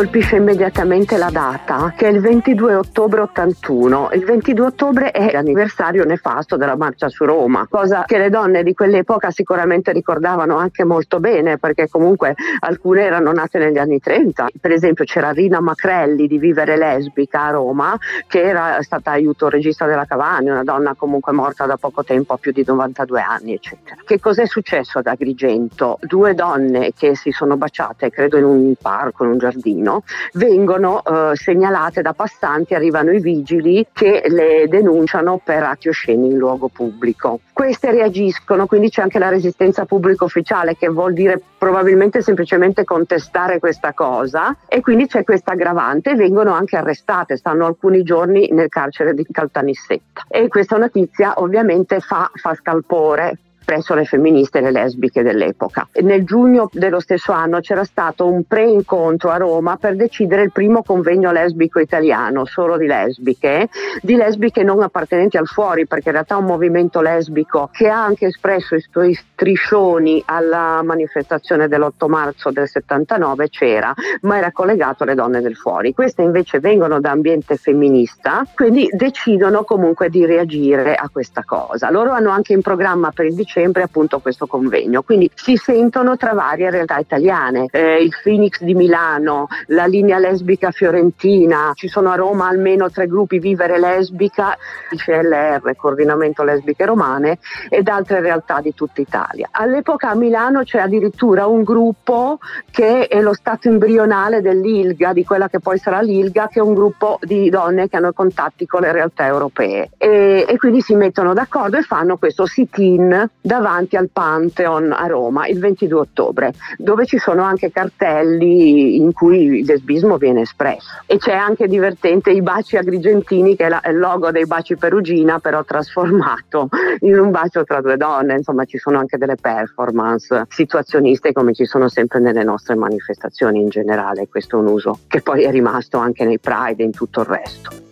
Colpisce 0.00 0.36
immediatamente 0.36 1.18
la 1.18 1.28
data, 1.30 1.92
che 1.94 2.06
è 2.06 2.10
il 2.10 2.20
22 2.20 2.74
ottobre 2.74 3.20
81. 3.20 4.08
Il 4.14 4.24
22 4.24 4.66
ottobre 4.66 5.10
è 5.10 5.30
l'anniversario 5.30 6.06
nefasto 6.06 6.56
della 6.56 6.74
marcia 6.74 7.10
su 7.10 7.26
Roma, 7.26 7.66
cosa 7.68 8.04
che 8.06 8.16
le 8.16 8.30
donne 8.30 8.62
di 8.62 8.72
quell'epoca 8.72 9.30
sicuramente 9.30 9.92
ricordavano 9.92 10.56
anche 10.56 10.84
molto 10.84 11.20
bene, 11.20 11.58
perché 11.58 11.86
comunque 11.90 12.34
alcune 12.60 13.02
erano 13.02 13.30
nate 13.32 13.58
negli 13.58 13.76
anni 13.76 14.00
30. 14.00 14.48
Per 14.58 14.72
esempio 14.72 15.04
c'era 15.04 15.32
Rina 15.32 15.60
Macrelli 15.60 16.26
di 16.26 16.38
Vivere 16.38 16.78
Lesbica 16.78 17.42
a 17.42 17.50
Roma, 17.50 17.94
che 18.26 18.40
era 18.40 18.80
stata 18.80 19.10
aiuto 19.10 19.50
regista 19.50 19.84
della 19.84 20.06
Cavani, 20.06 20.48
una 20.48 20.64
donna 20.64 20.94
comunque 20.94 21.32
morta 21.32 21.66
da 21.66 21.76
poco 21.76 22.04
tempo, 22.04 22.32
a 22.32 22.38
più 22.38 22.52
di 22.52 22.64
92 22.66 23.20
anni, 23.20 23.52
eccetera. 23.52 23.96
Che 24.02 24.18
cos'è 24.18 24.46
successo 24.46 25.00
ad 25.00 25.08
Agrigento? 25.08 25.98
Due 26.00 26.32
donne 26.34 26.92
che 26.96 27.14
si 27.14 27.32
sono 27.32 27.58
baciate, 27.58 28.08
credo 28.08 28.38
in 28.38 28.44
un 28.44 28.72
parco, 28.80 29.24
in 29.24 29.32
un 29.32 29.38
giardino, 29.38 29.88
Torino 29.90 30.02
vengono 30.34 31.02
eh, 31.02 31.32
segnalate 31.34 32.02
da 32.02 32.12
passanti, 32.12 32.74
arrivano 32.74 33.10
i 33.10 33.20
vigili 33.20 33.86
che 33.92 34.22
le 34.28 34.66
denunciano 34.68 35.40
per 35.42 35.64
atti 35.64 35.88
osceni 35.88 36.28
in 36.28 36.36
luogo 36.36 36.68
pubblico. 36.68 37.40
Queste 37.52 37.90
reagiscono, 37.90 38.66
quindi 38.66 38.88
c'è 38.88 39.02
anche 39.02 39.18
la 39.18 39.28
resistenza 39.28 39.84
pubblica 39.84 40.24
ufficiale 40.24 40.76
che 40.76 40.88
vuol 40.88 41.12
dire 41.12 41.40
probabilmente 41.58 42.22
semplicemente 42.22 42.84
contestare 42.84 43.58
questa 43.58 43.92
cosa 43.92 44.56
e 44.66 44.80
quindi 44.80 45.06
c'è 45.06 45.24
questa 45.24 45.52
aggravante 45.52 46.14
vengono 46.14 46.52
anche 46.52 46.76
arrestate, 46.76 47.36
stanno 47.36 47.66
alcuni 47.66 48.02
giorni 48.02 48.48
nel 48.50 48.68
carcere 48.68 49.12
di 49.12 49.26
Caltanissetta 49.30 50.24
e 50.28 50.48
questa 50.48 50.78
notizia 50.78 51.34
ovviamente 51.36 52.00
fa, 52.00 52.30
fa 52.34 52.54
scalpore 52.54 53.38
presso 53.70 53.94
le 53.94 54.04
femministe 54.04 54.58
e 54.58 54.62
le 54.62 54.72
lesbiche 54.72 55.22
dell'epoca. 55.22 55.86
Nel 56.02 56.24
giugno 56.24 56.68
dello 56.72 56.98
stesso 56.98 57.30
anno 57.30 57.60
c'era 57.60 57.84
stato 57.84 58.26
un 58.26 58.42
pre-incontro 58.42 59.30
a 59.30 59.36
Roma 59.36 59.76
per 59.76 59.94
decidere 59.94 60.42
il 60.42 60.50
primo 60.50 60.82
convegno 60.82 61.30
lesbico 61.30 61.78
italiano, 61.78 62.44
solo 62.46 62.76
di 62.76 62.86
lesbiche, 62.86 63.68
di 64.02 64.16
lesbiche 64.16 64.64
non 64.64 64.82
appartenenti 64.82 65.36
al 65.36 65.46
fuori, 65.46 65.86
perché 65.86 66.08
in 66.08 66.14
realtà 66.14 66.36
un 66.36 66.46
movimento 66.46 67.00
lesbico 67.00 67.70
che 67.72 67.86
ha 67.86 68.02
anche 68.04 68.26
espresso 68.26 68.74
i 68.74 68.84
suoi 68.90 69.14
striscioni 69.14 70.20
alla 70.26 70.82
manifestazione 70.82 71.68
dell'8 71.68 72.08
marzo 72.08 72.50
del 72.50 72.66
79 72.66 73.50
c'era, 73.50 73.94
ma 74.22 74.36
era 74.36 74.50
collegato 74.50 75.04
alle 75.04 75.14
donne 75.14 75.40
del 75.40 75.54
fuori. 75.54 75.94
Queste 75.94 76.22
invece 76.22 76.58
vengono 76.58 76.98
da 76.98 77.12
ambiente 77.12 77.54
femminista, 77.54 78.44
quindi 78.52 78.88
decidono 78.90 79.62
comunque 79.62 80.08
di 80.08 80.26
reagire 80.26 80.96
a 80.96 81.08
questa 81.08 81.44
cosa. 81.44 81.88
Loro 81.88 82.10
hanno 82.10 82.30
anche 82.30 82.52
in 82.52 82.62
programma 82.62 83.12
per 83.12 83.26
il 83.26 83.34
dicembre 83.36 83.59
sempre 83.60 83.82
appunto 83.82 84.20
questo 84.20 84.46
convegno. 84.46 85.02
Quindi 85.02 85.30
si 85.34 85.56
sentono 85.56 86.16
tra 86.16 86.32
varie 86.32 86.70
realtà 86.70 86.98
italiane, 86.98 87.66
eh, 87.70 88.02
il 88.02 88.14
Phoenix 88.22 88.62
di 88.62 88.74
Milano, 88.74 89.48
la 89.66 89.84
linea 89.84 90.18
lesbica 90.18 90.70
fiorentina, 90.70 91.72
ci 91.74 91.88
sono 91.88 92.10
a 92.10 92.14
Roma 92.14 92.48
almeno 92.48 92.90
tre 92.90 93.06
gruppi 93.06 93.38
Vivere 93.38 93.78
Lesbica, 93.78 94.56
CLR, 94.96 95.76
Coordinamento 95.76 96.42
Lesbiche 96.42 96.86
Romane 96.86 97.38
ed 97.68 97.88
altre 97.88 98.20
realtà 98.20 98.60
di 98.60 98.72
tutta 98.74 99.00
Italia. 99.02 99.48
All'epoca 99.50 100.08
a 100.08 100.14
Milano 100.14 100.62
c'è 100.62 100.78
addirittura 100.78 101.46
un 101.46 101.62
gruppo 101.62 102.38
che 102.70 103.08
è 103.08 103.20
lo 103.20 103.34
stato 103.34 103.68
embrionale 103.68 104.40
dell'ILGA, 104.40 105.12
di 105.12 105.24
quella 105.24 105.48
che 105.48 105.60
poi 105.60 105.78
sarà 105.78 106.00
l'ILGA, 106.00 106.48
che 106.48 106.60
è 106.60 106.62
un 106.62 106.74
gruppo 106.74 107.18
di 107.20 107.50
donne 107.50 107.88
che 107.88 107.96
hanno 107.96 108.12
contatti 108.12 108.64
con 108.64 108.80
le 108.80 108.92
realtà 108.92 109.26
europee 109.26 109.90
e, 109.98 110.46
e 110.48 110.56
quindi 110.56 110.80
si 110.80 110.94
mettono 110.94 111.34
d'accordo 111.34 111.76
e 111.76 111.82
fanno 111.82 112.16
questo 112.16 112.46
sit-in 112.46 113.28
davanti 113.50 113.96
al 113.96 114.10
Pantheon 114.12 114.92
a 114.92 115.06
Roma 115.08 115.48
il 115.48 115.58
22 115.58 115.98
ottobre, 115.98 116.52
dove 116.78 117.04
ci 117.04 117.18
sono 117.18 117.42
anche 117.42 117.72
cartelli 117.72 118.94
in 118.94 119.12
cui 119.12 119.58
il 119.58 119.64
lesbismo 119.64 120.18
viene 120.18 120.42
espresso. 120.42 120.88
E 121.04 121.18
c'è 121.18 121.32
anche 121.32 121.66
divertente 121.66 122.30
i 122.30 122.42
baci 122.42 122.76
agrigentini, 122.76 123.56
che 123.56 123.66
è 123.66 123.90
il 123.90 123.98
logo 123.98 124.30
dei 124.30 124.46
baci 124.46 124.76
perugina, 124.76 125.40
però 125.40 125.64
trasformato 125.64 126.68
in 127.00 127.18
un 127.18 127.32
bacio 127.32 127.64
tra 127.64 127.80
due 127.80 127.96
donne. 127.96 128.34
Insomma, 128.34 128.64
ci 128.66 128.78
sono 128.78 129.00
anche 129.00 129.18
delle 129.18 129.34
performance 129.34 130.44
situazioniste 130.48 131.32
come 131.32 131.52
ci 131.52 131.64
sono 131.64 131.88
sempre 131.88 132.20
nelle 132.20 132.44
nostre 132.44 132.76
manifestazioni 132.76 133.60
in 133.60 133.68
generale. 133.68 134.28
Questo 134.28 134.58
è 134.58 134.60
un 134.60 134.68
uso 134.68 135.00
che 135.08 135.22
poi 135.22 135.42
è 135.42 135.50
rimasto 135.50 135.98
anche 135.98 136.24
nei 136.24 136.38
Pride 136.38 136.84
e 136.84 136.86
in 136.86 136.92
tutto 136.92 137.22
il 137.22 137.26
resto. 137.26 137.89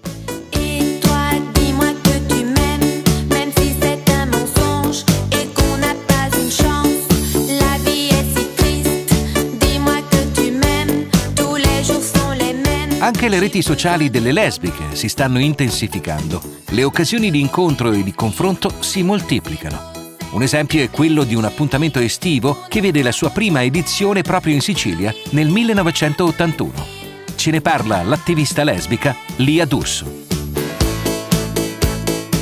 Anche 13.09 13.31
le 13.31 13.39
reti 13.39 13.63
sociali 13.63 14.11
delle 14.11 14.33
lesbiche 14.33 14.95
si 14.95 15.09
stanno 15.09 15.39
intensificando. 15.39 16.43
Le 16.69 16.85
occasioni 16.85 17.31
di 17.31 17.41
incontro 17.41 17.91
e 17.93 18.03
di 18.03 18.13
confronto 18.13 18.71
si 18.81 19.03
moltiplicano. 19.03 20.13
Un 20.33 20.43
esempio 20.43 20.83
è 20.83 20.91
quello 20.91 21.25
di 21.25 21.35
un 21.35 21.45
appuntamento 21.45 22.01
estivo 22.01 22.65
che 22.69 22.83
vede 22.83 23.03
la 23.03 23.11
sua 23.11 23.31
prima 23.31 23.63
edizione 23.63 24.21
proprio 24.21 24.53
in 24.53 24.61
Sicilia 24.61 25.15
nel 25.31 25.49
1981. 25.49 26.87
Ce 27.35 27.51
ne 27.51 27.63
parla 27.63 28.03
l'attivista 28.03 28.63
lesbica 28.63 29.17
Lia 29.37 29.65
D'Urso. 29.65 30.28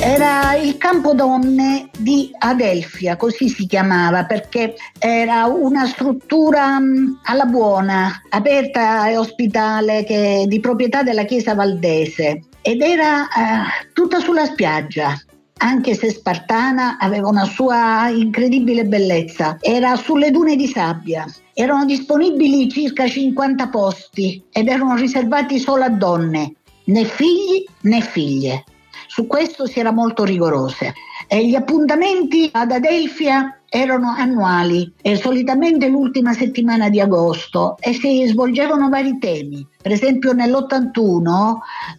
Era 0.07 0.55
il 0.55 0.77
campo 0.77 1.13
donne 1.13 1.89
di 1.97 2.31
Adelfia, 2.37 3.17
così 3.17 3.49
si 3.49 3.67
chiamava, 3.67 4.23
perché 4.23 4.75
era 4.97 5.47
una 5.47 5.85
struttura 5.85 6.79
mm, 6.79 7.15
alla 7.23 7.43
buona, 7.43 8.21
aperta 8.29 9.09
e 9.09 9.17
ospitale, 9.17 10.05
che, 10.05 10.45
di 10.47 10.61
proprietà 10.61 11.03
della 11.03 11.25
Chiesa 11.25 11.55
Valdese 11.55 12.43
ed 12.61 12.81
era 12.81 13.23
eh, 13.23 13.91
tutta 13.91 14.19
sulla 14.19 14.45
spiaggia 14.45 15.13
anche 15.57 15.93
se 15.93 16.11
spartana, 16.11 16.97
aveva 16.99 17.27
una 17.27 17.45
sua 17.45 18.07
incredibile 18.07 18.85
bellezza. 18.85 19.57
Era 19.59 19.95
sulle 19.95 20.31
dune 20.31 20.55
di 20.55 20.67
sabbia. 20.67 21.25
Erano 21.53 21.83
disponibili 21.83 22.69
circa 22.69 23.07
50 23.07 23.67
posti 23.67 24.41
ed 24.51 24.67
erano 24.67 24.95
riservati 24.95 25.57
solo 25.57 25.83
a 25.83 25.89
donne, 25.89 26.53
né 26.85 27.03
figli 27.05 27.65
né 27.81 28.01
figlie. 28.01 28.63
Su 29.17 29.25
questo 29.25 29.65
si 29.65 29.79
era 29.79 29.91
molto 29.91 30.23
rigorose. 30.23 30.93
E 31.27 31.47
gli 31.47 31.55
appuntamenti 31.55 32.51
ad 32.53 32.69
Adelfia 32.69 33.61
erano 33.67 34.13
annuali 34.15 34.93
e 35.01 35.15
solitamente 35.15 35.87
l'ultima 35.87 36.33
settimana 36.33 36.87
di 36.87 37.01
agosto 37.01 37.77
e 37.79 37.93
si 37.93 38.27
svolgevano 38.27 38.89
vari 38.89 39.17
temi. 39.17 39.65
Per 39.81 39.91
esempio 39.91 40.33
nell'81 40.33 41.55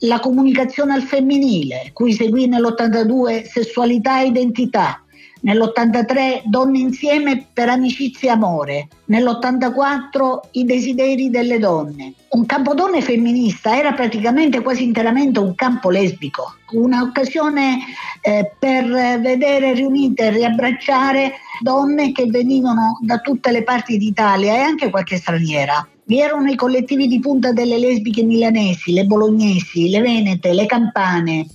la 0.07 0.21
comunicazione 0.21 0.95
al 0.95 1.03
femminile, 1.03 1.91
cui 1.93 2.13
seguì 2.13 2.47
nell'82 2.47 3.47
sessualità 3.47 4.21
e 4.21 4.29
identità, 4.29 5.03
nell'83 5.41 6.43
Donne 6.45 6.79
insieme 6.79 7.47
per 7.53 7.69
amicizia 7.69 8.31
e 8.31 8.35
amore, 8.35 8.89
nell'84 9.07 10.41
I 10.53 10.65
desideri 10.65 11.31
delle 11.31 11.59
donne. 11.59 12.15
Un 12.31 12.47
campo 12.47 12.75
donne 12.75 13.01
femminista 13.01 13.77
era 13.77 13.93
praticamente 13.93 14.61
quasi 14.61 14.85
interamente 14.85 15.39
un 15.39 15.55
campo 15.55 15.91
lesbico, 15.91 16.55
un'occasione 16.73 17.79
eh, 18.21 18.53
per 18.59 18.87
vedere 19.21 19.73
riunite 19.73 20.27
e 20.27 20.31
riabbracciare 20.31 21.33
donne 21.61 22.13
che 22.13 22.27
venivano 22.27 22.99
da 23.01 23.19
tutte 23.19 23.51
le 23.51 23.63
parti 23.63 23.97
d'Italia 23.97 24.55
e 24.55 24.61
anche 24.61 24.91
qualche 24.91 25.17
straniera. 25.17 25.87
Vi 26.05 26.21
erano 26.21 26.51
i 26.51 26.55
collettivi 26.55 27.07
di 27.07 27.21
punta 27.21 27.53
delle 27.53 27.79
lesbiche 27.79 28.23
milanesi, 28.23 28.93
le 28.93 29.05
bolognesi, 29.05 29.91
le 29.91 30.01
venete, 30.01 30.55
le 30.55 30.65
campane, 30.65 31.47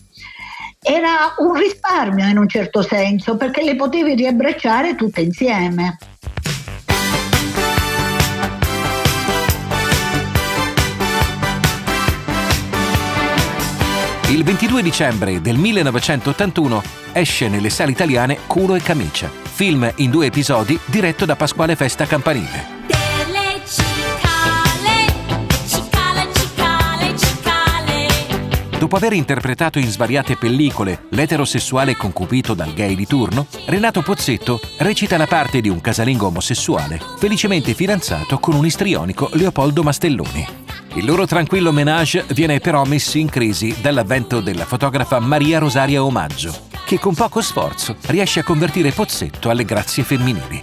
era 0.84 1.34
un 1.38 1.54
risparmio 1.54 2.28
in 2.28 2.38
un 2.38 2.48
certo 2.48 2.82
senso 2.82 3.38
perché 3.38 3.64
le 3.64 3.76
potevi 3.76 4.14
riabbracciare 4.14 4.96
tutte 4.96 5.22
insieme. 5.22 5.98
Il 14.30 14.44
22 14.44 14.82
dicembre 14.82 15.42
del 15.42 15.58
1981 15.58 16.82
esce 17.12 17.48
nelle 17.50 17.70
sale 17.70 17.92
italiane 17.92 18.40
Culo 18.48 18.74
e 18.74 18.82
Camicia, 18.82 19.30
film 19.30 19.90
in 19.98 20.10
due 20.10 20.26
episodi 20.26 20.78
diretto 20.86 21.26
da 21.26 21.36
Pasquale 21.36 21.76
Festa 21.76 22.06
Campanile. 22.06 22.93
Dopo 28.84 28.98
aver 28.98 29.14
interpretato 29.14 29.80
in 29.80 29.88
svariate 29.88 30.36
pellicole 30.36 31.06
l'eterosessuale 31.12 31.96
concupito 31.96 32.54
dal 32.54 32.74
gay 32.74 32.96
di 32.96 33.08
turno, 33.08 33.48
Renato 33.68 34.02
Pozzetto 34.02 34.60
recita 34.80 35.16
la 35.16 35.26
parte 35.26 35.62
di 35.62 35.70
un 35.70 35.80
casalingo 35.80 36.26
omosessuale, 36.26 37.00
felicemente 37.18 37.76
fidanzato 37.76 38.40
con 38.40 38.56
un 38.56 38.66
istrionico 38.66 39.30
Leopoldo 39.36 39.84
Mastelloni. 39.84 40.46
Il 40.96 41.06
loro 41.06 41.26
tranquillo 41.26 41.72
menage 41.72 42.26
viene 42.34 42.60
però 42.60 42.84
messo 42.84 43.18
in 43.18 43.30
crisi 43.30 43.74
dall'avvento 43.80 44.42
della 44.42 44.66
fotografa 44.66 45.22
Maria 45.22 45.60
Rosaria 45.60 46.04
Omaggio, 46.04 46.54
che 46.86 47.00
con 47.00 47.16
poco 47.16 47.42
sforzo 47.42 47.96
riesce 48.08 48.42
a 48.42 48.44
convertire 48.44 48.92
Pozzetto 48.92 49.50
alle 49.50 49.64
grazie 49.64 50.04
femminili. 50.04 50.60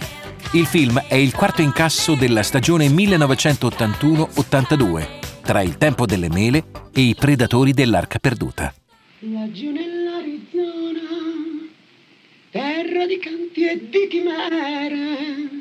Il 0.51 0.67
film 0.67 1.01
è 1.07 1.15
il 1.15 1.33
quarto 1.33 1.63
incasso 1.63 2.13
della 2.13 2.43
stagione 2.43 2.87
1981-82 2.87 5.20
tra 5.41 5.61
il 5.61 5.77
tempo 5.77 6.05
delle 6.05 6.29
mele 6.29 6.63
e 6.93 7.01
i 7.01 7.15
predatori 7.15 7.73
dell'arca 7.73 8.19
perduta. 8.19 8.73
Laggiù 9.19 9.71
nell'Arizona, 9.71 10.99
terra 12.49 13.05
di 13.05 13.19
canti 13.19 13.67
e 13.67 13.89
di 13.89 14.07
chimere, 14.07 15.59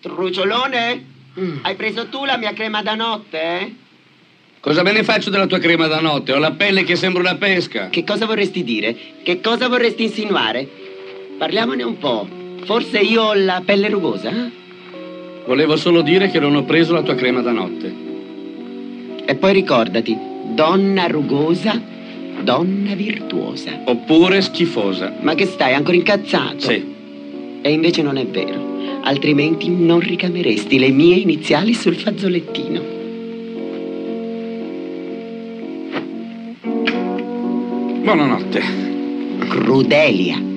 Truciolone, 0.00 1.04
mm. 1.38 1.58
hai 1.62 1.74
preso 1.76 2.08
tu 2.08 2.24
la 2.24 2.36
mia 2.36 2.52
crema 2.52 2.82
da 2.82 2.94
notte? 2.94 3.74
Cosa 4.60 4.82
me 4.82 4.92
ne 4.92 5.02
faccio 5.04 5.30
della 5.30 5.46
tua 5.46 5.58
crema 5.58 5.86
da 5.86 6.00
notte? 6.00 6.32
Ho 6.32 6.38
la 6.38 6.52
pelle 6.52 6.84
che 6.84 6.96
sembra 6.96 7.20
una 7.20 7.36
pesca. 7.36 7.88
Che 7.88 8.04
cosa 8.04 8.26
vorresti 8.26 8.62
dire? 8.62 8.96
Che 9.22 9.40
cosa 9.40 9.68
vorresti 9.68 10.04
insinuare? 10.04 10.68
Parliamone 11.38 11.82
un 11.82 11.98
po'. 11.98 12.41
Forse 12.64 13.00
io 13.00 13.22
ho 13.22 13.34
la 13.34 13.60
pelle 13.64 13.88
rugosa? 13.88 14.30
Volevo 15.46 15.76
solo 15.76 16.00
dire 16.02 16.30
che 16.30 16.38
non 16.38 16.54
ho 16.54 16.62
preso 16.62 16.92
la 16.92 17.02
tua 17.02 17.16
crema 17.16 17.40
da 17.40 17.50
notte. 17.50 17.92
E 19.24 19.34
poi 19.34 19.52
ricordati, 19.52 20.16
donna 20.54 21.06
rugosa, 21.06 21.80
donna 22.40 22.94
virtuosa. 22.94 23.80
Oppure 23.84 24.40
schifosa. 24.42 25.12
Ma 25.20 25.34
che 25.34 25.46
stai, 25.46 25.74
ancora 25.74 25.96
incazzato? 25.96 26.60
Sì. 26.60 26.84
E 27.62 27.72
invece 27.72 28.02
non 28.02 28.16
è 28.16 28.26
vero. 28.26 29.00
Altrimenti 29.02 29.68
non 29.68 29.98
ricameresti 29.98 30.78
le 30.78 30.90
mie 30.90 31.16
iniziali 31.16 31.74
sul 31.74 31.96
fazzolettino. 31.96 32.80
Buonanotte. 38.02 38.62
Crudelia. 39.48 40.50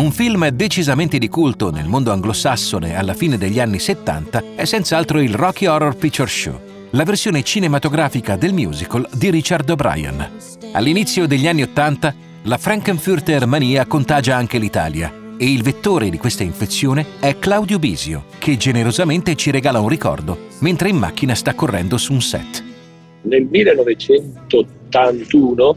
Un 0.00 0.12
film 0.12 0.48
decisamente 0.48 1.18
di 1.18 1.28
culto 1.28 1.70
nel 1.70 1.86
mondo 1.86 2.10
anglosassone 2.10 2.96
alla 2.96 3.12
fine 3.12 3.36
degli 3.36 3.60
anni 3.60 3.78
70 3.78 4.54
è 4.54 4.64
senz'altro 4.64 5.20
il 5.20 5.34
Rocky 5.34 5.66
Horror 5.66 5.94
Picture 5.94 6.26
Show, 6.26 6.58
la 6.92 7.04
versione 7.04 7.42
cinematografica 7.42 8.36
del 8.36 8.54
musical 8.54 9.06
di 9.12 9.28
Richard 9.28 9.68
O'Brien. 9.68 10.26
All'inizio 10.72 11.26
degli 11.26 11.46
anni 11.46 11.64
80 11.64 12.14
la 12.44 12.56
Frankenfurter 12.56 13.44
mania 13.44 13.84
contagia 13.84 14.36
anche 14.36 14.56
l'Italia 14.56 15.12
e 15.36 15.52
il 15.52 15.62
vettore 15.62 16.08
di 16.08 16.16
questa 16.16 16.44
infezione 16.44 17.04
è 17.20 17.38
Claudio 17.38 17.78
Bisio, 17.78 18.24
che 18.38 18.56
generosamente 18.56 19.36
ci 19.36 19.50
regala 19.50 19.80
un 19.80 19.88
ricordo 19.88 20.46
mentre 20.60 20.88
in 20.88 20.96
macchina 20.96 21.34
sta 21.34 21.54
correndo 21.54 21.98
su 21.98 22.14
un 22.14 22.22
set. 22.22 22.64
Nel 23.24 23.44
1981 23.44 25.76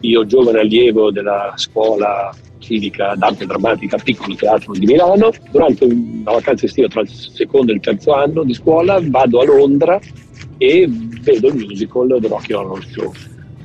io 0.00 0.26
giovane 0.26 0.58
allievo 0.58 1.12
della 1.12 1.52
scuola 1.54 2.34
civica 2.60 3.14
d'arte 3.16 3.46
drammatica 3.46 3.98
Piccolo 3.98 4.36
Teatro 4.36 4.72
di 4.72 4.86
Milano. 4.86 5.30
Durante 5.50 5.84
una 5.84 6.32
vacanza 6.32 6.66
estiva 6.66 6.86
tra 6.86 7.00
il 7.00 7.08
secondo 7.08 7.72
e 7.72 7.74
il 7.74 7.80
terzo 7.80 8.12
anno 8.12 8.44
di 8.44 8.54
scuola 8.54 9.00
vado 9.02 9.40
a 9.40 9.44
Londra 9.44 9.98
e 10.56 10.88
vedo 10.88 11.48
il 11.48 11.66
musical 11.66 12.18
The 12.20 12.28
Rocky 12.28 12.52
Horror 12.52 12.84
Show. 12.84 13.12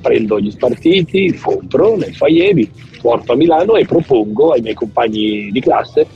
Prendo 0.01 0.39
gli 0.39 0.51
spartiti, 0.51 1.37
compro 1.41 1.95
nei 1.97 2.13
foyer, 2.13 2.67
porto 3.01 3.33
a 3.33 3.35
Milano 3.35 3.75
e 3.75 3.85
propongo 3.85 4.51
ai 4.51 4.61
miei 4.61 4.75
compagni 4.75 5.51
di 5.51 5.59
classe 5.59 6.07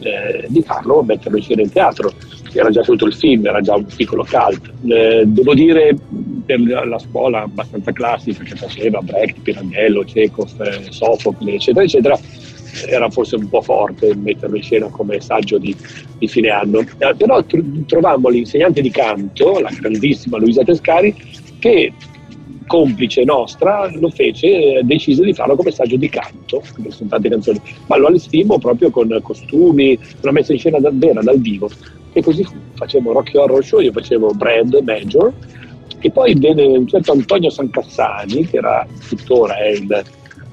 eh, 0.00 0.46
di 0.48 0.62
farlo, 0.62 1.02
metterlo 1.02 1.36
in 1.36 1.42
scena 1.42 1.62
in 1.62 1.70
teatro. 1.70 2.12
Era 2.52 2.70
già 2.70 2.82
finito 2.82 3.06
il 3.06 3.14
film, 3.14 3.46
era 3.46 3.60
già 3.60 3.74
un 3.74 3.84
piccolo 3.84 4.24
cult. 4.28 4.72
Eh, 4.86 5.22
devo 5.26 5.54
dire, 5.54 5.96
per 6.44 6.60
la 6.60 6.98
scuola 6.98 7.42
abbastanza 7.42 7.92
classica 7.92 8.42
che 8.42 8.56
faceva 8.56 9.00
Brecht, 9.00 9.40
Pirandello, 9.40 10.02
Chekhov, 10.02 10.60
eh, 10.60 10.90
Sofocle, 10.90 11.54
eccetera, 11.54 11.84
eccetera, 11.84 12.18
era 12.88 13.08
forse 13.10 13.36
un 13.36 13.48
po' 13.48 13.62
forte 13.62 14.14
metterlo 14.14 14.56
in 14.56 14.62
scena 14.62 14.88
come 14.88 15.20
saggio 15.20 15.58
di, 15.58 15.74
di 16.18 16.28
fine 16.28 16.48
anno. 16.48 16.80
Eh, 16.80 17.14
però 17.16 17.42
tr- 17.44 17.84
trovammo 17.86 18.28
l'insegnante 18.28 18.80
di 18.80 18.90
canto, 18.90 19.58
la 19.60 19.70
grandissima 19.70 20.38
Luisa 20.38 20.62
Tescari, 20.62 21.14
che 21.58 21.92
complice 22.66 23.24
nostra 23.24 23.90
lo 23.94 24.10
fece, 24.10 24.46
eh, 24.46 24.80
decise 24.84 25.24
di 25.24 25.34
farlo 25.34 25.56
come 25.56 25.72
saggio 25.72 25.96
di 25.96 26.08
canto, 26.08 26.62
sono 26.88 27.08
tante 27.08 27.28
canzoni, 27.28 27.60
ma 27.86 27.96
lo 27.96 28.06
allestimmo 28.06 28.58
proprio 28.58 28.90
con 28.90 29.18
costumi, 29.22 29.98
una 30.20 30.30
messa 30.30 30.52
in 30.52 30.60
scena 30.60 30.78
davvero 30.78 31.20
dal 31.20 31.40
vivo. 31.40 31.68
E 32.20 32.22
così. 32.22 32.46
Facevo 32.74 33.12
Rocky 33.12 33.38
Horror 33.38 33.64
Show, 33.64 33.80
io 33.80 33.92
facevo 33.92 34.32
Brand 34.34 34.78
Major, 34.84 35.32
e 35.98 36.10
poi 36.10 36.34
venne 36.34 36.64
un 36.64 36.86
certo 36.86 37.12
Antonio 37.12 37.48
Sancassani, 37.48 38.46
che 38.46 38.58
era 38.58 38.86
tuttora 39.08 39.54
il, 39.68 39.84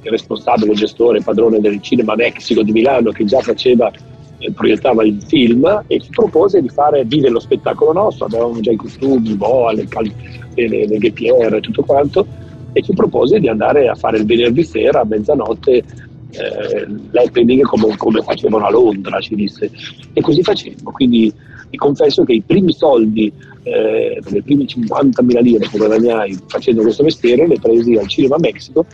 il 0.02 0.10
responsabile, 0.10 0.72
il 0.72 0.78
gestore, 0.78 1.22
padrone 1.22 1.60
del 1.60 1.82
Cinema 1.82 2.16
Mexico 2.16 2.64
di 2.64 2.72
Milano, 2.72 3.12
che 3.12 3.26
già 3.26 3.40
faceva 3.40 3.92
eh, 4.40 4.52
proiettava 4.54 5.04
il 5.04 5.22
film 5.28 5.84
e 5.88 6.00
ci 6.00 6.10
propose 6.10 6.62
di 6.62 6.70
fare 6.70 7.04
vive 7.04 7.30
lo 7.30 7.40
spettacolo 7.40 7.92
nostro, 7.92 8.28
avevamo 8.28 8.60
già 8.62 8.72
i 8.72 8.78
costumi, 8.78 9.34
boa, 9.34 9.74
le, 9.74 9.88
cal- 9.88 10.14
le, 10.54 10.68
le, 10.70 10.88
le 10.88 10.98
ghettiere, 10.98 11.60
tutto 11.60 11.84
quanto, 11.84 12.26
e 12.72 12.82
ci 12.82 12.94
propose 12.94 13.40
di 13.40 13.50
andare 13.50 13.90
a 13.90 13.96
fare 13.96 14.20
il 14.20 14.26
venerdì 14.26 14.64
sera 14.64 15.02
a 15.02 15.06
mezzanotte 15.06 15.84
eh, 16.32 16.88
l'happening 17.12 17.64
come, 17.64 17.96
come 17.98 18.22
facevano 18.22 18.66
a 18.66 18.72
Londra, 18.72 19.20
ci 19.20 19.36
disse. 19.36 19.72
E 20.14 20.22
così 20.22 20.44
facemmo, 20.44 20.92
quindi 20.92 21.34
vi 21.70 21.78
confesso 21.78 22.24
che 22.24 22.34
i 22.34 22.42
primi 22.42 22.74
soldi, 22.74 23.32
eh, 23.64 24.22
le 24.24 24.42
prime 24.44 24.64
50.000 24.64 25.42
lire 25.42 25.68
che 25.68 25.78
guadagnai 25.78 26.38
facendo 26.48 26.82
questo 26.82 27.04
mestiere, 27.04 27.48
le 27.48 27.60
presi 27.60 27.96
al 27.96 28.08
Cinema 28.08 28.38
Mexico 28.40 28.86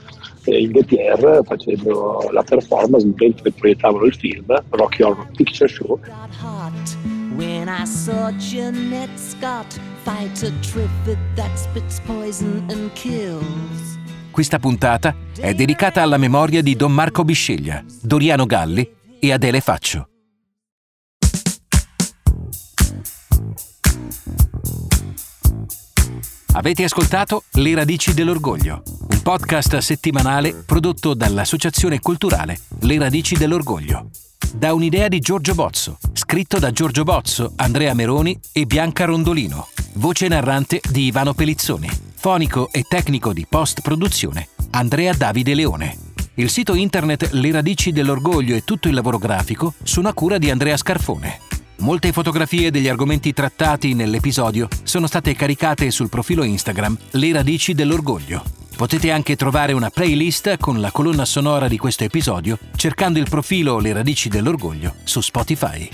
eh, 0.45 0.61
in 0.61 0.71
Getier 0.71 1.41
facendo 1.45 2.29
la 2.31 2.43
performance 2.43 3.05
mentre 3.05 3.51
proiettavano 3.51 4.05
il 4.05 4.15
film 4.15 4.45
Rocky 4.69 5.03
Horror 5.03 5.27
Picture 5.35 5.69
Show. 5.69 5.99
When 7.35 7.67
I 7.67 7.85
saw 7.85 8.31
Jeanette 8.31 9.17
Scott 9.17 9.79
fight 10.03 10.43
a 10.43 10.51
trivet 10.61 11.17
that 11.35 11.55
spits 11.57 11.99
poison 12.05 12.63
and 12.69 12.91
kills. 12.93 14.01
Questa 14.29 14.57
puntata 14.57 15.15
è 15.39 15.53
dedicata 15.53 16.01
alla 16.01 16.17
memoria 16.17 16.61
di 16.61 16.75
Don 16.75 16.91
Marco 16.91 17.23
Bisceglia, 17.23 17.83
Doriano 18.01 18.45
Galli 18.45 18.87
e 19.19 19.31
Adele 19.31 19.61
Faccio. 19.61 20.12
Avete 26.55 26.83
ascoltato 26.83 27.45
Le 27.53 27.73
radici 27.73 28.13
dell'orgoglio, 28.13 28.83
un 29.09 29.21
podcast 29.23 29.77
settimanale 29.77 30.53
prodotto 30.53 31.15
dall'Associazione 31.15 31.99
Culturale 31.99 32.59
Le 32.81 32.99
radici 32.99 33.35
dell'orgoglio. 33.35 34.09
Da 34.53 34.71
un'idea 34.75 35.07
di 35.07 35.17
Giorgio 35.17 35.55
Bozzo, 35.55 35.97
scritto 36.13 36.59
da 36.59 36.69
Giorgio 36.69 37.03
Bozzo, 37.03 37.53
Andrea 37.55 37.95
Meroni 37.95 38.39
e 38.51 38.67
Bianca 38.67 39.05
Rondolino. 39.05 39.67
Voce 39.93 40.27
narrante 40.27 40.79
di 40.87 41.05
Ivano 41.05 41.33
Pelizzoni. 41.33 41.89
Fonico 42.13 42.69
e 42.71 42.85
tecnico 42.87 43.33
di 43.33 43.47
post-produzione 43.49 44.49
Andrea 44.71 45.13
Davide 45.13 45.55
Leone. 45.55 45.97
Il 46.35 46.51
sito 46.51 46.75
internet 46.75 47.31
Le 47.31 47.51
radici 47.51 47.91
dell'orgoglio 47.91 48.55
e 48.55 48.63
tutto 48.63 48.87
il 48.87 48.93
lavoro 48.93 49.17
grafico 49.17 49.73
sono 49.81 50.07
a 50.07 50.13
cura 50.13 50.37
di 50.37 50.51
Andrea 50.51 50.77
Scarfone. 50.77 51.39
Molte 51.77 52.11
fotografie 52.11 52.71
degli 52.71 52.87
argomenti 52.87 53.33
trattati 53.33 53.93
nell'episodio 53.93 54.67
sono 54.83 55.07
state 55.07 55.33
caricate 55.35 55.91
sul 55.91 56.09
profilo 56.09 56.43
Instagram 56.43 56.97
Le 57.11 57.33
radici 57.33 57.73
dell'orgoglio. 57.73 58.43
Potete 58.75 59.11
anche 59.11 59.35
trovare 59.35 59.73
una 59.73 59.89
playlist 59.89 60.57
con 60.57 60.79
la 60.79 60.91
colonna 60.91 61.25
sonora 61.25 61.67
di 61.67 61.77
questo 61.77 62.03
episodio 62.03 62.57
cercando 62.75 63.19
il 63.19 63.29
profilo 63.29 63.79
Le 63.79 63.93
radici 63.93 64.29
dell'orgoglio 64.29 64.95
su 65.03 65.21
Spotify. 65.21 65.89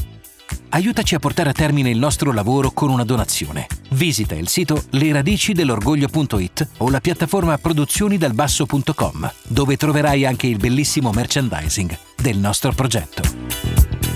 Aiutaci 0.70 1.16
a 1.16 1.20
portare 1.20 1.50
a 1.50 1.54
termine 1.54 1.90
il 1.90 1.98
nostro 1.98 2.32
lavoro 2.32 2.72
con 2.72 2.90
una 2.90 3.04
donazione. 3.04 3.66
Visita 3.90 4.36
il 4.36 4.48
sito 4.48 4.84
leradicidelorgoglio.it 4.92 6.70
o 6.78 6.90
la 6.90 7.00
piattaforma 7.00 7.58
produzionidalbasso.com, 7.58 9.34
dove 9.48 9.78
troverai 9.78 10.26
anche 10.26 10.48
il 10.48 10.58
bellissimo 10.58 11.12
merchandising 11.12 11.98
del 12.16 12.38
nostro 12.38 12.72
progetto. 12.72 14.09